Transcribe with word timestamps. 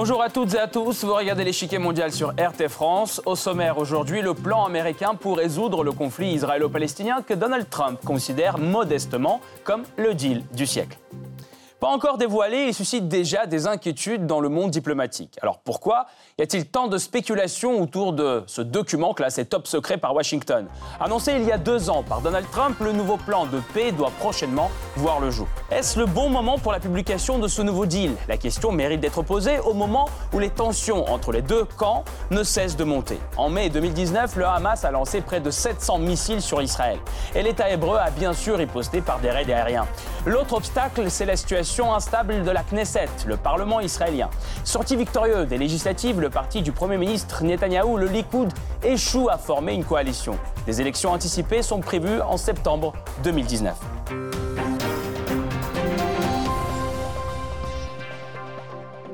Bonjour 0.00 0.22
à 0.22 0.30
toutes 0.30 0.54
et 0.54 0.60
à 0.60 0.68
tous, 0.68 1.02
vous 1.02 1.12
regardez 1.12 1.42
l'échiquier 1.42 1.78
mondial 1.78 2.12
sur 2.12 2.28
RT 2.28 2.68
France. 2.68 3.20
Au 3.26 3.34
sommaire 3.34 3.78
aujourd'hui, 3.78 4.22
le 4.22 4.32
plan 4.32 4.64
américain 4.64 5.16
pour 5.16 5.38
résoudre 5.38 5.82
le 5.82 5.90
conflit 5.90 6.34
israélo-palestinien 6.34 7.22
que 7.22 7.34
Donald 7.34 7.68
Trump 7.68 7.98
considère 8.04 8.58
modestement 8.58 9.40
comme 9.64 9.82
le 9.96 10.14
deal 10.14 10.44
du 10.54 10.66
siècle. 10.66 10.96
Pas 11.80 11.86
encore 11.86 12.18
dévoilé, 12.18 12.64
il 12.66 12.74
suscite 12.74 13.06
déjà 13.06 13.46
des 13.46 13.68
inquiétudes 13.68 14.26
dans 14.26 14.40
le 14.40 14.48
monde 14.48 14.72
diplomatique. 14.72 15.38
Alors 15.42 15.60
pourquoi 15.60 16.06
y 16.36 16.42
a-t-il 16.42 16.66
tant 16.66 16.88
de 16.88 16.98
spéculations 16.98 17.80
autour 17.80 18.12
de 18.12 18.42
ce 18.48 18.62
document 18.62 19.14
classé 19.14 19.44
top 19.44 19.68
secret 19.68 19.96
par 19.96 20.12
Washington? 20.12 20.66
Annoncé 20.98 21.34
il 21.34 21.44
y 21.44 21.52
a 21.52 21.58
deux 21.58 21.88
ans 21.88 22.02
par 22.02 22.20
Donald 22.20 22.50
Trump, 22.50 22.80
le 22.80 22.90
nouveau 22.90 23.16
plan 23.16 23.46
de 23.46 23.60
paix 23.74 23.92
doit 23.92 24.10
prochainement 24.18 24.72
voir 24.96 25.20
le 25.20 25.30
jour. 25.30 25.46
Est-ce 25.70 26.00
le 26.00 26.06
bon 26.06 26.28
moment 26.30 26.58
pour 26.58 26.72
la 26.72 26.80
publication 26.80 27.38
de 27.38 27.46
ce 27.46 27.62
nouveau 27.62 27.86
deal? 27.86 28.10
La 28.26 28.38
question 28.38 28.72
mérite 28.72 28.98
d'être 28.98 29.22
posée 29.22 29.60
au 29.60 29.72
moment 29.72 30.08
où 30.32 30.40
les 30.40 30.50
tensions 30.50 31.08
entre 31.08 31.30
les 31.30 31.42
deux 31.42 31.64
camps 31.64 32.02
ne 32.32 32.42
cessent 32.42 32.76
de 32.76 32.82
monter. 32.82 33.20
En 33.36 33.50
mai 33.50 33.70
2019, 33.70 34.34
le 34.34 34.46
Hamas 34.46 34.84
a 34.84 34.90
lancé 34.90 35.20
près 35.20 35.38
de 35.38 35.52
700 35.52 35.98
missiles 35.98 36.42
sur 36.42 36.60
Israël. 36.60 36.98
Et 37.36 37.42
l'État 37.44 37.70
hébreu 37.70 37.98
a 37.98 38.10
bien 38.10 38.32
sûr 38.32 38.58
riposté 38.58 39.00
par 39.00 39.20
des 39.20 39.30
raids 39.30 39.52
aériens. 39.52 39.86
L'autre 40.26 40.54
obstacle, 40.54 41.08
c'est 41.08 41.24
la 41.24 41.36
situation 41.36 41.67
instable 41.94 42.42
de 42.42 42.50
la 42.50 42.62
Knesset, 42.62 43.08
le 43.26 43.36
Parlement 43.36 43.80
israélien. 43.80 44.30
Sorti 44.64 44.96
victorieux 44.96 45.46
des 45.46 45.58
législatives, 45.58 46.20
le 46.20 46.30
parti 46.30 46.62
du 46.62 46.72
Premier 46.72 46.96
ministre 46.96 47.44
Netanyahou, 47.44 47.96
le 47.96 48.06
Likoud, 48.06 48.52
échoue 48.82 49.28
à 49.28 49.38
former 49.38 49.74
une 49.74 49.84
coalition. 49.84 50.38
Des 50.66 50.80
élections 50.80 51.12
anticipées 51.12 51.62
sont 51.62 51.80
prévues 51.80 52.20
en 52.20 52.36
septembre 52.36 52.94
2019. 53.22 53.76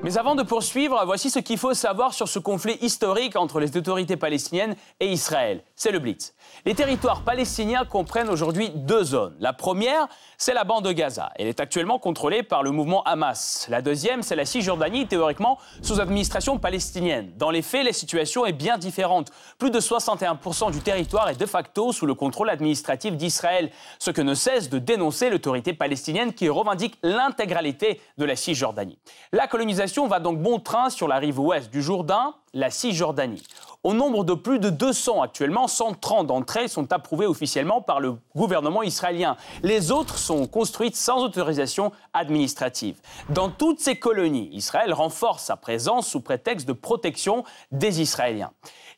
Mais 0.05 0.19
avant 0.19 0.34
de 0.34 0.43
poursuivre, 0.43 1.03
voici 1.06 1.31
ce 1.31 1.39
qu'il 1.39 1.56
faut 1.56 1.73
savoir 1.73 2.12
sur 2.12 2.28
ce 2.28 2.39
conflit 2.39 2.77
historique 2.83 3.37
entre 3.37 3.59
les 3.59 3.75
autorités 3.75 4.19
palestiniennes 4.19 4.77
et 5.00 5.11
Israël. 5.11 5.62
C'est 5.77 5.91
le 5.91 5.98
Blitz. 5.98 6.34
Les 6.64 6.77
territoires 6.77 7.22
palestiniens 7.22 7.84
comprennent 7.84 8.28
aujourd'hui 8.28 8.70
deux 8.70 9.03
zones. 9.03 9.34
La 9.41 9.53
première, 9.53 10.06
c'est 10.39 10.55
la 10.55 10.62
bande 10.62 10.84
de 10.84 10.92
Gaza. 10.92 11.33
Elle 11.34 11.48
est 11.48 11.58
actuellement 11.58 11.98
contrôlée 11.98 12.44
par 12.44 12.62
le 12.62 12.70
mouvement 12.70 13.03
Hamas. 13.03 13.66
La 13.69 13.83
deuxième, 13.83 14.22
c'est 14.22 14.36
la 14.36 14.44
Cisjordanie, 14.44 15.08
théoriquement 15.08 15.58
sous 15.83 15.98
administration 15.98 16.58
palestinienne. 16.58 17.33
Dans 17.36 17.50
les 17.50 17.61
faits, 17.61 17.84
la 17.84 17.92
situation 17.92 18.47
est 18.47 18.53
bien 18.53 18.78
différente. 18.78 19.33
Plus 19.58 19.72
de 19.72 19.81
61% 19.81 20.70
du 20.70 20.78
territoire 20.78 21.28
est 21.28 21.41
de 21.41 21.47
facto 21.47 21.91
sous 21.91 22.06
le 22.06 22.14
contrôle 22.14 22.50
administratif 22.50 23.16
d'Israël, 23.16 23.72
ce 23.98 24.12
que 24.12 24.22
ne 24.22 24.34
cesse 24.34 24.70
de 24.70 24.78
dénoncer 24.78 25.28
l'autorité 25.28 25.72
palestinienne 25.72 26.34
qui 26.34 26.48
revendique 26.48 26.98
l'intégralité 27.03 28.00
de 28.16 28.25
la 28.25 28.36
Cisjordanie. 28.36 29.00
La 29.33 29.48
colonisation 29.48 30.06
va 30.06 30.20
donc 30.20 30.38
bon 30.38 30.61
train 30.61 30.88
sur 30.88 31.09
la 31.09 31.16
rive 31.16 31.41
ouest 31.41 31.72
du 31.72 31.83
Jourdain, 31.83 32.36
la 32.55 32.70
Cisjordanie. 32.70 33.42
Au 33.84 33.92
nombre 33.92 34.24
de 34.24 34.33
plus 34.33 34.58
de 34.58 34.70
200 34.70 35.20
actuellement, 35.20 35.69
130 35.69 36.28
d'entre 36.28 36.56
elles 36.56 36.70
sont 36.70 36.91
approuvées 36.91 37.27
officiellement 37.27 37.83
par 37.83 38.00
le 38.00 38.16
gouvernement 38.34 38.83
israélien. 38.83 39.36
Les 39.62 39.91
autres 39.91 40.16
sont 40.16 40.47
construites 40.47 40.97
sans 40.97 41.22
autorisation 41.22 41.92
administrative. 42.14 42.97
Dans 43.28 43.50
toutes 43.50 43.80
ces 43.80 43.97
colonies, 43.97 44.48
Israël 44.52 44.94
renforce 44.94 45.44
sa 45.44 45.56
présence 45.56 46.08
sous 46.08 46.20
prétexte 46.20 46.66
de 46.66 46.72
protection 46.72 47.44
des 47.72 48.00
Israéliens. 48.00 48.52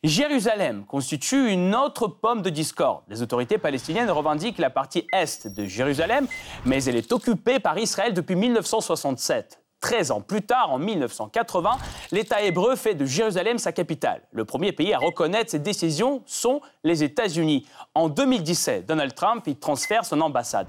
Jérusalem 0.04 0.84
constitue 0.86 1.50
une 1.50 1.74
autre 1.74 2.06
pomme 2.06 2.42
de 2.42 2.50
discorde. 2.50 3.02
Les 3.08 3.22
autorités 3.22 3.58
palestiniennes 3.58 4.10
revendiquent 4.10 4.58
la 4.58 4.70
partie 4.70 5.04
est 5.12 5.48
de 5.48 5.64
Jérusalem, 5.64 6.28
mais 6.64 6.84
elle 6.84 6.96
est 6.96 7.10
occupée 7.10 7.58
par 7.58 7.76
Israël 7.76 8.14
depuis 8.14 8.36
1967. 8.36 9.65
13 9.80 10.10
ans 10.10 10.20
plus 10.20 10.42
tard, 10.42 10.72
en 10.72 10.78
1980, 10.78 11.78
l'État 12.10 12.42
hébreu 12.42 12.76
fait 12.76 12.94
de 12.94 13.04
Jérusalem 13.04 13.58
sa 13.58 13.72
capitale. 13.72 14.22
Le 14.32 14.44
premier 14.44 14.72
pays 14.72 14.94
à 14.94 14.98
reconnaître 14.98 15.50
cette 15.50 15.62
décision 15.62 16.22
sont 16.26 16.60
les 16.82 17.02
États-Unis. 17.02 17.66
En 17.94 18.08
2017, 18.08 18.86
Donald 18.86 19.14
Trump 19.14 19.46
y 19.46 19.56
transfère 19.56 20.04
son 20.04 20.20
ambassade. 20.20 20.66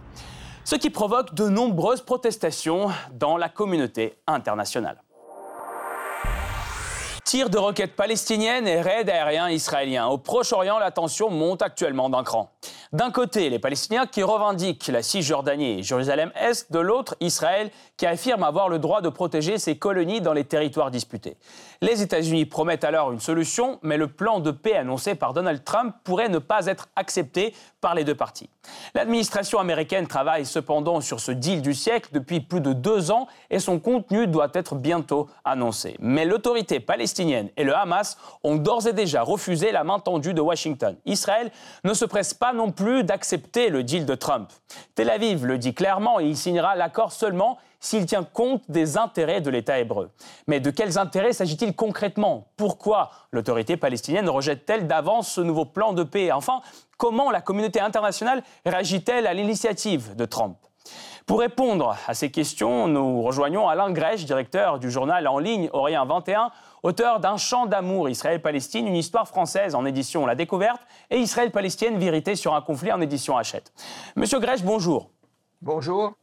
Ce 0.63 0.75
qui 0.75 0.89
provoque 0.89 1.33
de 1.33 1.47
nombreuses 1.47 2.01
protestations 2.01 2.89
dans 3.13 3.37
la 3.37 3.49
communauté 3.49 4.17
internationale. 4.27 5.01
Tirs 7.23 7.49
de 7.49 7.57
roquettes 7.57 7.95
palestiniennes 7.95 8.67
et 8.67 8.79
raids 8.79 9.09
aériens 9.09 9.49
israéliens. 9.49 10.07
Au 10.07 10.17
Proche-Orient, 10.17 10.79
la 10.79 10.91
tension 10.91 11.29
monte 11.29 11.61
actuellement 11.61 12.09
d'un 12.09 12.23
cran. 12.23 12.51
D'un 12.93 13.11
côté, 13.11 13.49
les 13.49 13.59
Palestiniens 13.59 14.05
qui 14.05 14.23
revendiquent 14.23 14.87
la 14.87 15.03
Cisjordanie 15.03 15.79
et 15.79 15.83
Jérusalem-Est, 15.83 16.71
de 16.71 16.79
l'autre, 16.79 17.17
Israël 17.19 17.69
qui 17.97 18.05
affirme 18.05 18.43
avoir 18.43 18.69
le 18.69 18.79
droit 18.79 19.01
de 19.01 19.09
protéger 19.09 19.57
ses 19.57 19.77
colonies 19.77 20.21
dans 20.21 20.31
les 20.31 20.45
territoires 20.45 20.89
disputés? 20.89 21.35
Les 21.81 22.01
États-Unis 22.01 22.45
promettent 22.45 22.85
alors 22.85 23.11
une 23.11 23.19
solution, 23.19 23.79
mais 23.81 23.97
le 23.97 24.07
plan 24.07 24.39
de 24.39 24.51
paix 24.51 24.75
annoncé 24.75 25.15
par 25.15 25.33
Donald 25.33 25.63
Trump 25.65 25.95
pourrait 26.05 26.29
ne 26.29 26.39
pas 26.39 26.67
être 26.67 26.87
accepté 26.95 27.53
par 27.81 27.93
les 27.93 28.05
deux 28.05 28.15
parties. 28.15 28.49
L'administration 28.95 29.59
américaine 29.59 30.07
travaille 30.07 30.45
cependant 30.45 31.01
sur 31.01 31.19
ce 31.19 31.31
deal 31.31 31.61
du 31.61 31.73
siècle 31.73 32.09
depuis 32.13 32.39
plus 32.39 32.61
de 32.61 32.73
deux 32.73 33.11
ans 33.11 33.27
et 33.49 33.59
son 33.59 33.79
contenu 33.79 34.27
doit 34.27 34.49
être 34.53 34.75
bientôt 34.75 35.27
annoncé. 35.45 35.95
Mais 35.99 36.25
l'autorité 36.25 36.79
palestinienne 36.79 37.49
et 37.57 37.63
le 37.63 37.75
Hamas 37.75 38.17
ont 38.43 38.55
d'ores 38.55 38.87
et 38.87 38.93
déjà 38.93 39.21
refusé 39.21 39.71
la 39.71 39.83
main 39.83 39.99
tendue 39.99 40.33
de 40.33 40.41
Washington. 40.41 40.95
Israël 41.05 41.51
ne 41.83 41.93
se 41.93 42.05
presse 42.05 42.33
pas 42.33 42.53
non 42.53 42.71
plus 42.71 42.76
d'accepter 43.03 43.69
le 43.69 43.83
deal 43.83 44.05
de 44.05 44.15
Trump. 44.15 44.51
Tel 44.95 45.09
Aviv 45.09 45.45
le 45.45 45.57
dit 45.57 45.73
clairement 45.73 46.19
et 46.19 46.25
il 46.25 46.37
signera 46.37 46.75
l'accord 46.75 47.11
seulement 47.11 47.57
s'il 47.79 48.05
tient 48.05 48.23
compte 48.23 48.63
des 48.69 48.97
intérêts 48.97 49.41
de 49.41 49.49
l'État 49.49 49.79
hébreu. 49.79 50.09
Mais 50.47 50.59
de 50.59 50.71
quels 50.71 50.97
intérêts 50.97 51.33
s'agit-il 51.33 51.75
concrètement? 51.75 52.47
Pourquoi 52.57 53.11
l'autorité 53.31 53.77
palestinienne 53.77 54.29
rejette-t-elle 54.29 54.87
d'avance 54.87 55.31
ce 55.31 55.41
nouveau 55.41 55.65
plan 55.65 55.93
de 55.93 56.03
paix? 56.03 56.31
Enfin, 56.31 56.61
comment 56.97 57.31
la 57.31 57.41
communauté 57.41 57.79
internationale 57.79 58.43
réagit-elle 58.65 59.27
à 59.27 59.33
l'initiative 59.33 60.15
de 60.15 60.25
Trump? 60.25 60.57
Pour 61.25 61.41
répondre 61.41 61.97
à 62.07 62.13
ces 62.13 62.31
questions, 62.31 62.87
nous 62.87 63.21
rejoignons 63.21 63.67
Alain 63.67 63.91
Grèche, 63.91 64.23
directeur 64.25 64.79
du 64.79 64.89
journal 64.89 65.27
en 65.27 65.39
ligne 65.39 65.69
Orient 65.73 66.05
21, 66.05 66.51
auteur 66.83 67.19
d'un 67.19 67.37
chant 67.37 67.65
d'amour 67.65 68.09
Israël-Palestine, 68.09 68.87
une 68.87 68.95
histoire 68.95 69.27
française 69.27 69.75
en 69.75 69.85
édition 69.85 70.25
La 70.25 70.35
Découverte 70.35 70.81
et 71.09 71.17
Israël-Palestine, 71.17 71.97
vérité 71.97 72.35
sur 72.35 72.55
un 72.55 72.61
conflit 72.61 72.91
en 72.91 73.01
édition 73.01 73.37
Hachette. 73.37 73.71
Monsieur 74.15 74.39
Grèche, 74.39 74.63
bonjour. 74.63 75.09
Bonjour. 75.61 76.13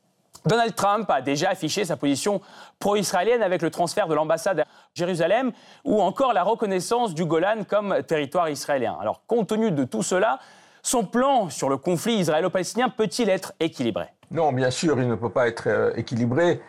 Donald 0.47 0.75
Trump 0.75 1.11
a 1.11 1.23
déjà 1.23 1.51
affiché 1.51 1.85
sa 1.85 1.97
position 1.97 2.41
pro-israélienne 2.79 3.43
avec 3.43 3.63
le 3.63 3.71
transfert 3.71 4.09
de 4.09 4.15
l'ambassade 4.15 4.61
à 4.61 4.67
Jérusalem 4.93 5.53
ou 5.85 6.03
encore 6.03 6.35
la 6.35 6.43
reconnaissance 6.43 7.15
du 7.15 7.25
Golan 7.25 7.65
comme 7.67 8.03
territoire 8.03 8.51
israélien. 8.51 8.97
Alors, 9.01 9.23
compte 9.27 9.49
tenu 9.49 9.71
de 9.71 9.85
tout 9.85 10.03
cela, 10.03 10.39
son 10.83 11.05
plan 11.05 11.49
sur 11.49 11.71
le 11.71 11.79
conflit 11.79 12.17
israélo-palestinien 12.17 12.91
peut-il 12.91 13.31
être 13.31 13.55
équilibré? 13.59 14.09
Non, 14.31 14.53
bien 14.53 14.71
sûr, 14.71 15.01
il 15.01 15.09
ne 15.09 15.15
peut 15.15 15.31
pas 15.31 15.49
être 15.49 15.67
euh, 15.67 15.93
équilibré. 15.97 16.61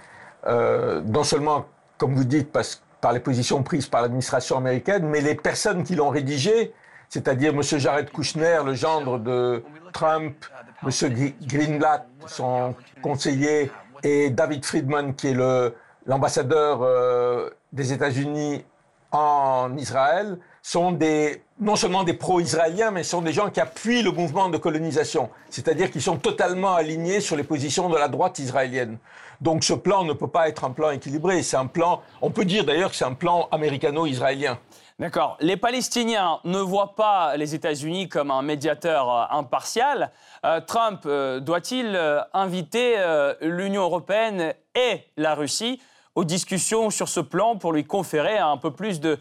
Euh, 0.47 1.01
non 1.01 1.23
seulement, 1.23 1.65
comme 1.97 2.15
vous 2.15 2.23
dites, 2.23 2.51
par 3.05 3.13
les 3.13 3.19
positions 3.19 3.61
prises 3.61 3.85
par 3.85 4.01
l'administration 4.01 4.57
américaine, 4.57 5.07
mais 5.07 5.21
les 5.21 5.35
personnes 5.35 5.83
qui 5.83 5.93
l'ont 5.93 6.09
rédigé, 6.09 6.73
c'est-à-dire 7.07 7.53
M. 7.53 7.61
Jared 7.61 8.09
Kushner, 8.09 8.61
le 8.65 8.73
gendre 8.73 9.19
de 9.19 9.63
Trump, 9.93 10.33
M. 10.81 10.89
Greenblatt, 11.43 12.07
son 12.25 12.73
conseiller, 13.03 13.69
et 14.01 14.31
David 14.31 14.65
Friedman, 14.65 15.13
qui 15.13 15.27
est 15.27 15.37
l'ambassadeur 16.07 16.81
euh, 16.81 17.51
des 17.71 17.93
États-Unis 17.93 18.65
en 19.11 19.77
Israël, 19.77 20.39
sont 20.65 20.91
des, 20.91 21.43
non 21.59 21.75
seulement 21.75 22.03
des 22.03 22.15
pro-israéliens, 22.15 22.89
mais 22.89 23.03
sont 23.03 23.21
des 23.21 23.33
gens 23.33 23.51
qui 23.51 23.59
appuient 23.59 24.01
le 24.01 24.09
mouvement 24.09 24.49
de 24.49 24.57
colonisation. 24.57 25.29
C'est-à-dire 25.51 25.91
qu'ils 25.91 26.01
sont 26.01 26.17
totalement 26.17 26.73
alignés 26.73 27.19
sur 27.19 27.35
les 27.35 27.43
positions 27.43 27.87
de 27.87 27.95
la 27.95 28.07
droite 28.07 28.39
israélienne. 28.39 28.97
Donc 29.41 29.63
ce 29.63 29.73
plan 29.73 30.03
ne 30.03 30.13
peut 30.13 30.27
pas 30.27 30.49
être 30.49 30.63
un 30.63 30.71
plan 30.71 30.89
équilibré. 30.89 31.43
C'est 31.43 31.55
un 31.55 31.67
plan, 31.67 32.01
on 32.19 32.31
peut 32.31 32.45
dire 32.45 32.65
d'ailleurs 32.65 32.89
que 32.89 32.95
c'est 32.95 33.05
un 33.05 33.13
plan 33.13 33.47
américano-israélien. 33.51 34.57
D'accord. 34.97 35.37
Les 35.39 35.55
Palestiniens 35.55 36.39
ne 36.45 36.57
voient 36.57 36.95
pas 36.95 37.37
les 37.37 37.53
États-Unis 37.53 38.09
comme 38.09 38.31
un 38.31 38.41
médiateur 38.41 39.13
euh, 39.13 39.37
impartial. 39.37 40.11
Euh, 40.45 40.61
Trump 40.61 41.01
euh, 41.05 41.39
doit-il 41.39 41.95
inviter 42.33 42.95
l'Union 43.41 43.83
européenne 43.83 44.55
et 44.73 45.01
la 45.15 45.35
Russie 45.35 45.79
aux 46.15 46.23
discussions 46.23 46.89
sur 46.89 47.07
ce 47.07 47.19
plan 47.19 47.55
pour 47.55 47.71
lui 47.71 47.83
conférer 47.83 48.39
un 48.39 48.57
peu 48.57 48.71
plus 48.71 48.99
de 48.99 49.19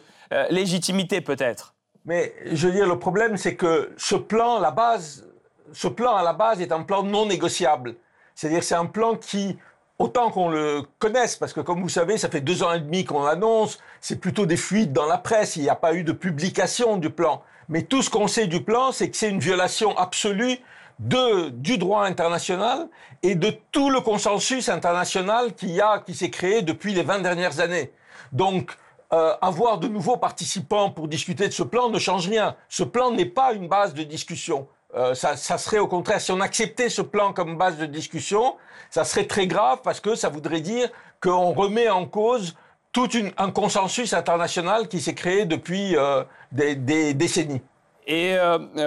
légitimité 0.51 1.21
peut-être 1.21 1.75
Mais 2.05 2.35
je 2.53 2.67
veux 2.67 2.73
dire, 2.73 2.87
le 2.87 2.99
problème, 2.99 3.37
c'est 3.37 3.55
que 3.55 3.93
ce 3.97 4.15
plan, 4.15 4.59
la 4.59 4.71
base, 4.71 5.27
ce 5.73 5.89
plan 5.89 6.17
à 6.17 6.23
la 6.23 6.33
base 6.33 6.61
est 6.61 6.73
un 6.73 6.83
plan 6.83 7.03
non 7.03 7.27
négociable. 7.27 7.97
C'est-à-dire, 8.35 8.63
c'est 8.63 8.75
un 8.75 8.87
plan 8.87 9.17
qui 9.17 9.57
autant 9.99 10.31
qu'on 10.31 10.49
le 10.49 10.83
connaisse, 10.99 11.37
parce 11.37 11.53
que 11.53 11.61
comme 11.61 11.81
vous 11.81 11.89
savez, 11.89 12.19
ça 12.19 12.29
fait 12.29 12.41
deux 12.41 12.63
ans 12.63 12.73
et 12.73 12.81
demi 12.81 13.05
qu'on 13.05 13.25
annonce, 13.25 13.79
c'est 14.01 14.21
plutôt 14.21 14.47
des 14.47 14.57
fuites 14.57 14.93
dans 14.93 15.07
la 15.07 15.19
presse, 15.19 15.57
il 15.57 15.63
n'y 15.63 15.69
a 15.69 15.77
pas 15.77 15.95
eu 15.95 16.03
de 16.03 16.13
publication 16.13 16.97
du 16.97 17.11
plan. 17.11 17.43
Mais 17.69 17.83
tout 17.83 18.03
ce 18.03 18.11
qu'on 18.11 18.29
sait 18.29 18.47
du 18.47 18.63
plan, 18.63 18.93
c'est 18.93 19.11
que 19.11 19.17
c'est 19.17 19.31
une 19.31 19.39
violation 19.39 19.97
absolue 19.97 20.59
du 20.99 21.79
droit 21.79 22.05
international 22.05 22.89
et 23.23 23.35
de 23.35 23.53
tout 23.73 23.91
le 23.91 24.01
consensus 24.01 24.69
international 24.69 25.55
qui, 25.55 25.81
a, 25.81 25.99
qui 25.99 26.15
s'est 26.15 26.31
créé 26.31 26.63
depuis 26.63 26.93
les 26.95 27.03
20 27.03 27.21
dernières 27.21 27.61
années. 27.61 27.93
Donc, 28.33 28.77
euh, 29.13 29.35
avoir 29.41 29.79
de 29.79 29.87
nouveaux 29.87 30.17
participants 30.17 30.91
pour 30.91 31.09
discuter 31.09 31.47
de 31.47 31.53
ce 31.53 31.63
plan 31.63 31.89
ne 31.89 31.99
change 31.99 32.29
rien. 32.29 32.57
Ce 32.69 32.83
plan 32.83 33.11
n'est 33.11 33.27
pas 33.27 33.53
une 33.53 33.69
base 33.69 33.95
de 33.95 34.03
discussion. 34.03 34.67
Euh, 34.95 35.15
ça, 35.15 35.37
serait 35.37 35.79
au 35.79 35.87
contraire, 35.87 36.21
si 36.21 36.33
on 36.33 36.41
acceptait 36.41 36.89
ce 36.89 37.03
plan 37.03 37.33
comme 37.33 37.59
base 37.59 37.77
de 37.77 37.87
discussion, 37.87 38.57
ça 38.91 39.05
serait 39.05 39.27
très 39.27 39.47
grave 39.47 39.81
parce 39.85 40.01
que 40.01 40.15
ça 40.15 40.29
voudrait 40.29 40.61
dire 40.61 40.89
qu'on 41.21 41.53
remet 41.53 41.89
en 41.89 42.07
cause 42.07 42.55
tout 42.93 43.09
un 43.37 43.51
consensus 43.51 44.15
international 44.15 44.89
qui 44.89 45.01
s'est 45.01 45.15
créé 45.15 45.45
depuis 45.45 45.97
euh, 45.97 46.23
des, 46.53 47.15
décennies. 47.15 47.63
Et 48.07 48.37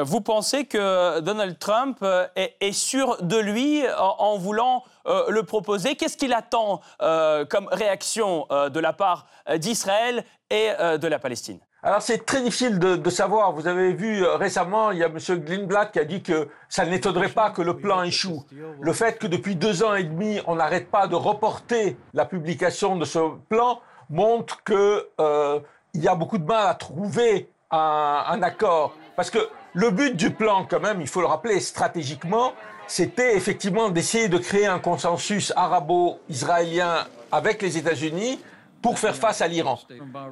vous 0.04 0.22
pensez 0.22 0.66
que 0.66 1.20
Donald 1.22 1.58
Trump 1.58 2.06
est, 2.36 2.72
sûr 2.72 3.18
de 3.24 3.38
lui 3.38 3.84
en, 3.98 4.38
voulant 4.38 4.84
le 5.08 5.42
proposer 5.44 5.96
Qu'est-ce 5.96 6.18
qu'il 6.18 6.34
attend 6.34 6.82
euh, 7.02 7.46
comme 7.46 7.68
réaction 7.72 8.48
de 8.50 8.80
la 8.80 8.94
part 8.94 9.28
d'Israël 9.58 10.24
et 10.50 10.70
de 10.80 11.08
la 11.08 11.20
Palestine? 11.20 11.60
Alors 11.84 12.02
c'est 12.02 12.26
très 12.26 12.42
difficile 12.42 12.80
de, 12.80 13.10
savoir. 13.10 13.54
Vous 13.54 13.68
avez 13.68 13.94
vu 13.94 14.26
euh, 14.26 14.36
récemment, 14.36 14.92
il 14.92 14.98
y 14.98 15.04
a 15.04 15.08
M. 15.08 15.18
Greenblatt 15.40 15.92
qui 15.92 16.00
a 16.00 16.04
dit 16.06 16.22
que 16.22 16.50
ça 16.68 16.86
n'étonnerait 16.86 17.30
pas 17.30 17.52
que 17.52 17.62
le 17.62 17.78
plan 17.78 18.04
échoue. 18.04 18.44
Le 18.82 18.94
fait 18.94 19.20
que 19.20 19.28
depuis 19.28 19.56
deux 19.56 19.84
ans 19.84 19.96
et 19.96 20.04
demi, 20.04 20.42
on 20.48 20.56
n'arrête 20.56 20.90
pas 20.90 21.08
de 21.08 21.16
reporter 21.16 21.96
la 22.14 22.26
publication 22.26 22.98
de 22.98 23.06
ce 23.06 23.20
plan 23.48 23.80
montre 24.10 24.64
qu'il 24.64 24.76
euh, 24.76 25.60
y 25.94 26.08
a 26.08 26.16
beaucoup 26.16 26.40
de 26.40 26.46
mal 26.46 26.68
à 26.68 26.74
trouver 26.74 27.50
un, 27.72 28.24
un 28.28 28.42
accord. 28.42 28.94
Parce 29.16 29.30
que 29.30 29.40
le 29.74 29.92
but 29.92 30.16
du 30.16 30.32
plan, 30.32 30.66
quand 30.70 30.80
même, 30.80 31.00
il 31.00 31.08
faut 31.08 31.22
le 31.22 31.28
rappeler 31.28 31.60
stratégiquement, 31.60 32.54
c'était 32.88 33.36
effectivement 33.36 33.90
d'essayer 33.90 34.30
de 34.30 34.38
créer 34.38 34.66
un 34.66 34.80
consensus 34.80 35.54
arabo-israélien 35.56 37.06
avec 37.32 37.62
les 37.62 37.78
États-Unis 37.78 38.40
pour 38.82 39.00
faire 39.00 39.16
face 39.16 39.42
à 39.42 39.48
l'Iran 39.48 39.80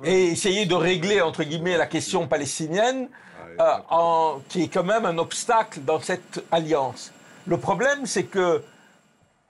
et 0.04 0.28
essayer 0.28 0.66
de 0.66 0.76
régler, 0.76 1.22
entre 1.22 1.44
guillemets, 1.44 1.78
la 1.78 1.88
question 1.88 2.28
palestinienne, 2.28 3.10
euh, 3.60 3.78
en, 3.90 4.42
qui 4.50 4.64
est 4.64 4.68
quand 4.68 4.84
même 4.84 5.06
un 5.06 5.18
obstacle 5.18 5.82
dans 5.82 6.00
cette 6.00 6.44
alliance. 6.52 7.12
Le 7.48 7.58
problème, 7.58 8.06
c'est 8.06 8.26
que 8.26 8.64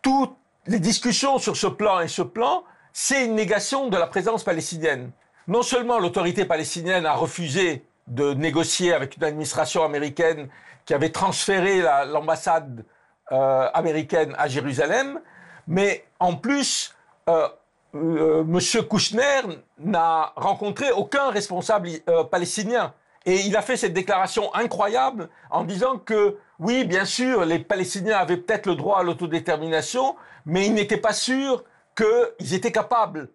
toutes 0.02 0.36
les 0.68 0.80
discussions 0.80 1.38
sur 1.38 1.56
ce 1.56 1.68
plan 1.68 2.00
et 2.00 2.08
ce 2.08 2.22
plan, 2.22 2.64
c'est 2.94 3.26
une 3.26 3.36
négation 3.36 3.90
de 3.90 3.98
la 3.98 4.08
présence 4.08 4.44
palestinienne. 4.44 5.12
Non 5.48 5.62
seulement 5.62 6.00
l'autorité 6.00 6.46
palestinienne 6.46 7.06
a 7.06 7.14
refusé 7.14 7.86
de 8.08 8.34
négocier 8.34 8.94
avec 8.94 9.18
une 9.18 9.24
administration 9.24 9.84
américaine 9.84 10.50
qui 10.86 10.94
avait 10.94 11.10
transféré 11.10 11.82
l'ambassade 11.82 12.86
euh, 13.32 13.68
américaine 13.74 14.36
à 14.38 14.48
Jérusalem, 14.48 15.20
mais 15.68 16.06
en 16.20 16.36
plus, 16.36 16.94
euh, 17.28 17.48
euh, 17.96 18.44
Monsieur 18.44 18.84
Kouchner 18.84 19.42
n'a 19.80 20.32
rencontré 20.36 20.92
aucun 20.92 21.32
responsable 21.32 21.90
palestinien. 22.30 22.94
Et 23.26 23.40
il 23.48 23.58
a 23.58 23.64
fait 23.64 23.78
cette 23.78 23.94
déclaration 23.94 24.54
incroyable 24.54 25.30
en 25.50 25.64
disant 25.64 25.98
que, 25.98 26.38
oui, 26.60 26.84
bien 26.84 27.04
sûr, 27.04 27.46
les 27.46 27.58
Palestiniens 27.58 28.18
avaient 28.18 28.38
peut-être 28.38 28.68
le 28.68 28.76
droit 28.76 29.00
à 29.00 29.04
l'autodétermination, 29.04 30.16
mais 30.46 30.68
il 30.68 30.76
n'était 30.76 30.98
pas 30.98 31.14
sûr 31.14 31.64
qu'ils 31.96 32.54
étaient 32.54 32.72
capables 32.72 33.30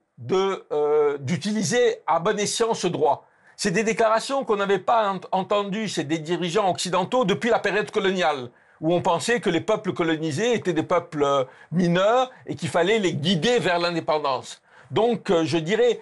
d'utiliser 1.18 1.96
à 2.06 2.20
bon 2.20 2.38
escient 2.38 2.74
ce 2.74 2.86
droit. 2.86 3.26
C'est 3.56 3.72
des 3.72 3.82
déclarations 3.82 4.44
qu'on 4.44 4.56
n'avait 4.56 4.78
pas 4.78 5.14
ent 5.14 5.20
entendues, 5.32 5.88
c'est 5.88 6.04
des 6.04 6.18
dirigeants 6.18 6.70
occidentaux 6.70 7.24
depuis 7.24 7.50
la 7.50 7.58
période 7.58 7.90
coloniale 7.90 8.50
où 8.80 8.94
on 8.94 9.02
pensait 9.02 9.40
que 9.40 9.50
les 9.50 9.60
peuples 9.60 9.92
colonisés 9.92 10.54
étaient 10.54 10.72
des 10.72 10.82
peuples 10.82 11.22
euh, 11.22 11.44
mineurs 11.70 12.30
et 12.46 12.54
qu'il 12.54 12.68
fallait 12.68 12.98
les 12.98 13.12
guider 13.12 13.58
vers 13.58 13.78
l'indépendance. 13.78 14.62
Donc, 14.90 15.30
euh, 15.30 15.44
je 15.44 15.58
dirais, 15.58 16.00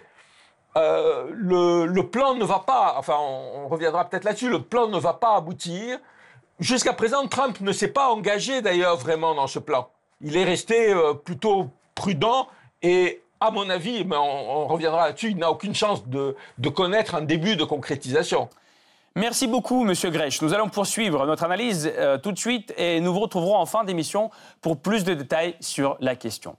euh, 0.77 1.27
le, 1.33 2.03
plan 2.03 2.35
ne 2.35 2.45
va 2.45 2.61
pas, 2.61 2.95
enfin, 2.97 3.17
on, 3.19 3.69
reviendra 3.69 4.05
peut-être 4.05 4.25
là-dessus, 4.25 4.49
le 4.49 4.63
plan 4.63 4.87
ne 4.87 4.99
va 4.99 5.13
pas 5.13 5.37
aboutir. 5.37 5.99
Jusqu'à 6.61 6.93
présent, 6.93 7.27
Trump 7.27 7.61
ne 7.61 7.73
s'est 7.73 7.89
pas 7.89 8.11
engagé 8.11 8.63
d'ailleurs 8.63 8.97
vraiment 8.97 9.35
dans 9.35 9.47
ce 9.47 9.59
plan. 9.59 9.89
Il 10.21 10.37
est 10.37 10.45
resté 10.45 10.93
plutôt 11.25 11.71
prudent 11.95 12.49
et 12.83 13.23
à 13.39 13.53
mon 13.53 13.71
avis, 13.71 14.05
mais 14.05 14.17
on, 14.17 14.67
reviendra 14.67 15.07
là-dessus, 15.07 15.31
il 15.31 15.37
n'a 15.37 15.51
aucune 15.51 15.75
chance 15.75 16.05
de 16.09 16.35
connaître 16.69 17.15
un 17.15 17.21
début 17.21 17.55
de 17.55 17.63
concrétisation. 17.63 18.49
Merci 19.19 19.49
beaucoup, 19.49 19.83
Monsieur 19.83 20.11
Grech. 20.11 20.41
Nous 20.43 20.55
allons 20.55 20.69
poursuivre 20.69 21.27
notre 21.27 21.43
analyse 21.43 21.91
euh, 21.99 22.19
tout 22.19 22.31
de 22.31 22.39
suite 22.39 22.73
et 22.77 23.01
nous 23.01 23.13
vous 23.13 23.19
retrouverons 23.19 23.57
en 23.57 23.67
fin 23.67 23.83
d'émission 23.83 24.31
pour 24.61 24.77
plus 24.77 25.03
de 25.03 25.13
détails 25.13 25.57
sur 25.59 25.97
la 25.99 26.15
question. 26.15 26.55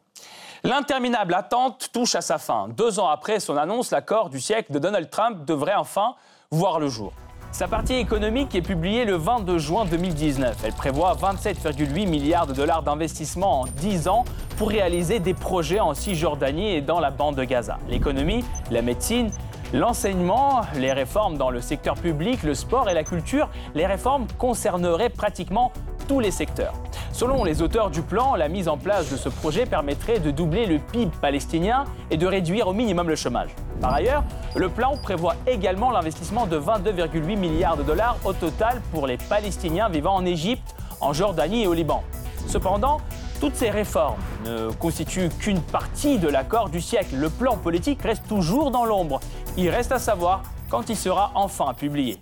L'interminable 0.66 1.36
attente 1.36 1.90
touche 1.94 2.16
à 2.16 2.22
sa 2.22 2.38
fin. 2.38 2.68
Deux 2.68 3.00
ans 3.00 3.08
après 3.08 3.40
son 3.40 3.56
annonce, 3.56 3.92
l'accord 3.92 4.30
du 4.30 4.42
siècle 4.42 4.74
de 4.74 4.80
Donald 4.80 5.10
Trump 5.10 5.46
devrait 5.46 5.76
enfin 5.76 6.16
voir 6.52 6.82
le 6.82 6.90
jour. 6.90 7.14
Sa 7.54 7.70
partie 7.70 7.96
économique 7.96 8.54
est 8.54 8.62
publiée 8.62 9.06
le 9.06 9.16
22 9.16 9.58
juin 9.58 9.86
2019. 9.86 10.58
Elle 10.66 10.74
prévoit 10.74 11.16
27,8 11.16 12.10
milliards 12.10 12.46
de 12.46 12.54
dollars 12.54 12.84
d'investissement 12.84 13.62
en 13.62 13.66
10 13.68 14.10
ans 14.10 14.26
pour 14.58 14.68
réaliser 14.68 15.20
des 15.20 15.34
projets 15.34 15.80
en 15.80 15.94
Cisjordanie 15.94 16.72
et 16.72 16.82
dans 16.82 17.00
la 17.00 17.10
bande 17.10 17.36
de 17.36 17.46
Gaza. 17.46 17.78
L'économie, 17.88 18.44
la 18.70 18.82
médecine, 18.82 19.32
L'enseignement, 19.72 20.62
les 20.78 20.94
réformes 20.94 21.38
dans 21.38 21.52
le 21.52 21.62
secteur 21.62 21.94
public, 21.94 22.42
le 22.42 22.56
sport 22.56 22.90
et 22.90 22.96
la 22.96 23.04
culture, 23.04 23.50
les 23.76 23.86
réformes 23.86 24.26
concerneraient 24.40 25.10
pratiquement 25.10 25.72
tous 26.08 26.20
les 26.20 26.32
secteurs. 26.32 26.74
Selon 27.12 27.44
les 27.44 27.62
auteurs 27.62 27.92
du 27.92 28.02
plan, 28.02 28.34
la 28.34 28.50
mise 28.50 28.68
en 28.68 28.78
place 28.78 29.12
de 29.12 29.18
ce 29.18 29.30
projet 29.30 29.68
permettrait 29.68 30.20
de 30.20 30.32
doubler 30.32 30.66
le 30.66 30.80
PIB 30.80 31.12
palestinien 31.22 31.84
et 32.10 32.18
de 32.18 32.26
réduire 32.26 32.68
au 32.68 32.74
minimum 32.74 33.10
le 33.10 33.16
chômage. 33.16 33.50
Par 33.80 33.94
ailleurs, 33.94 34.24
le 34.56 34.70
plan 34.70 34.98
prévoit 34.98 35.36
également 35.46 35.92
l'investissement 35.92 36.48
de 36.48 36.60
22,8 36.60 37.38
milliards 37.38 37.78
de 37.78 37.84
dollars 37.84 38.18
au 38.26 38.34
total 38.34 38.82
pour 38.92 39.06
les 39.06 39.18
Palestiniens 39.18 39.88
vivant 39.88 40.16
en 40.16 40.26
Égypte, 40.26 40.76
en 41.00 41.14
Jordanie 41.14 41.64
et 41.64 41.68
au 41.68 41.76
Liban. 41.76 42.02
Cependant, 42.48 43.02
toutes 43.40 43.56
ces 43.56 43.70
réformes 43.70 44.20
ne 44.46 44.70
constituent 44.72 45.30
qu'une 45.30 45.62
partie 45.62 46.18
de 46.18 46.28
l'accord 46.28 46.70
du 46.70 46.82
siècle. 46.82 47.16
Le 47.16 47.30
plan 47.30 47.56
politique 47.56 48.02
reste 48.02 48.28
toujours 48.28 48.70
dans 48.70 48.84
l'ombre. 48.84 49.22
Il 49.62 49.70
reste 49.70 49.92
à 49.92 50.00
savoir 50.00 50.44
quand 50.70 50.88
il 50.88 50.96
sera 50.96 51.32
enfin 51.36 51.74
publié. 51.74 52.22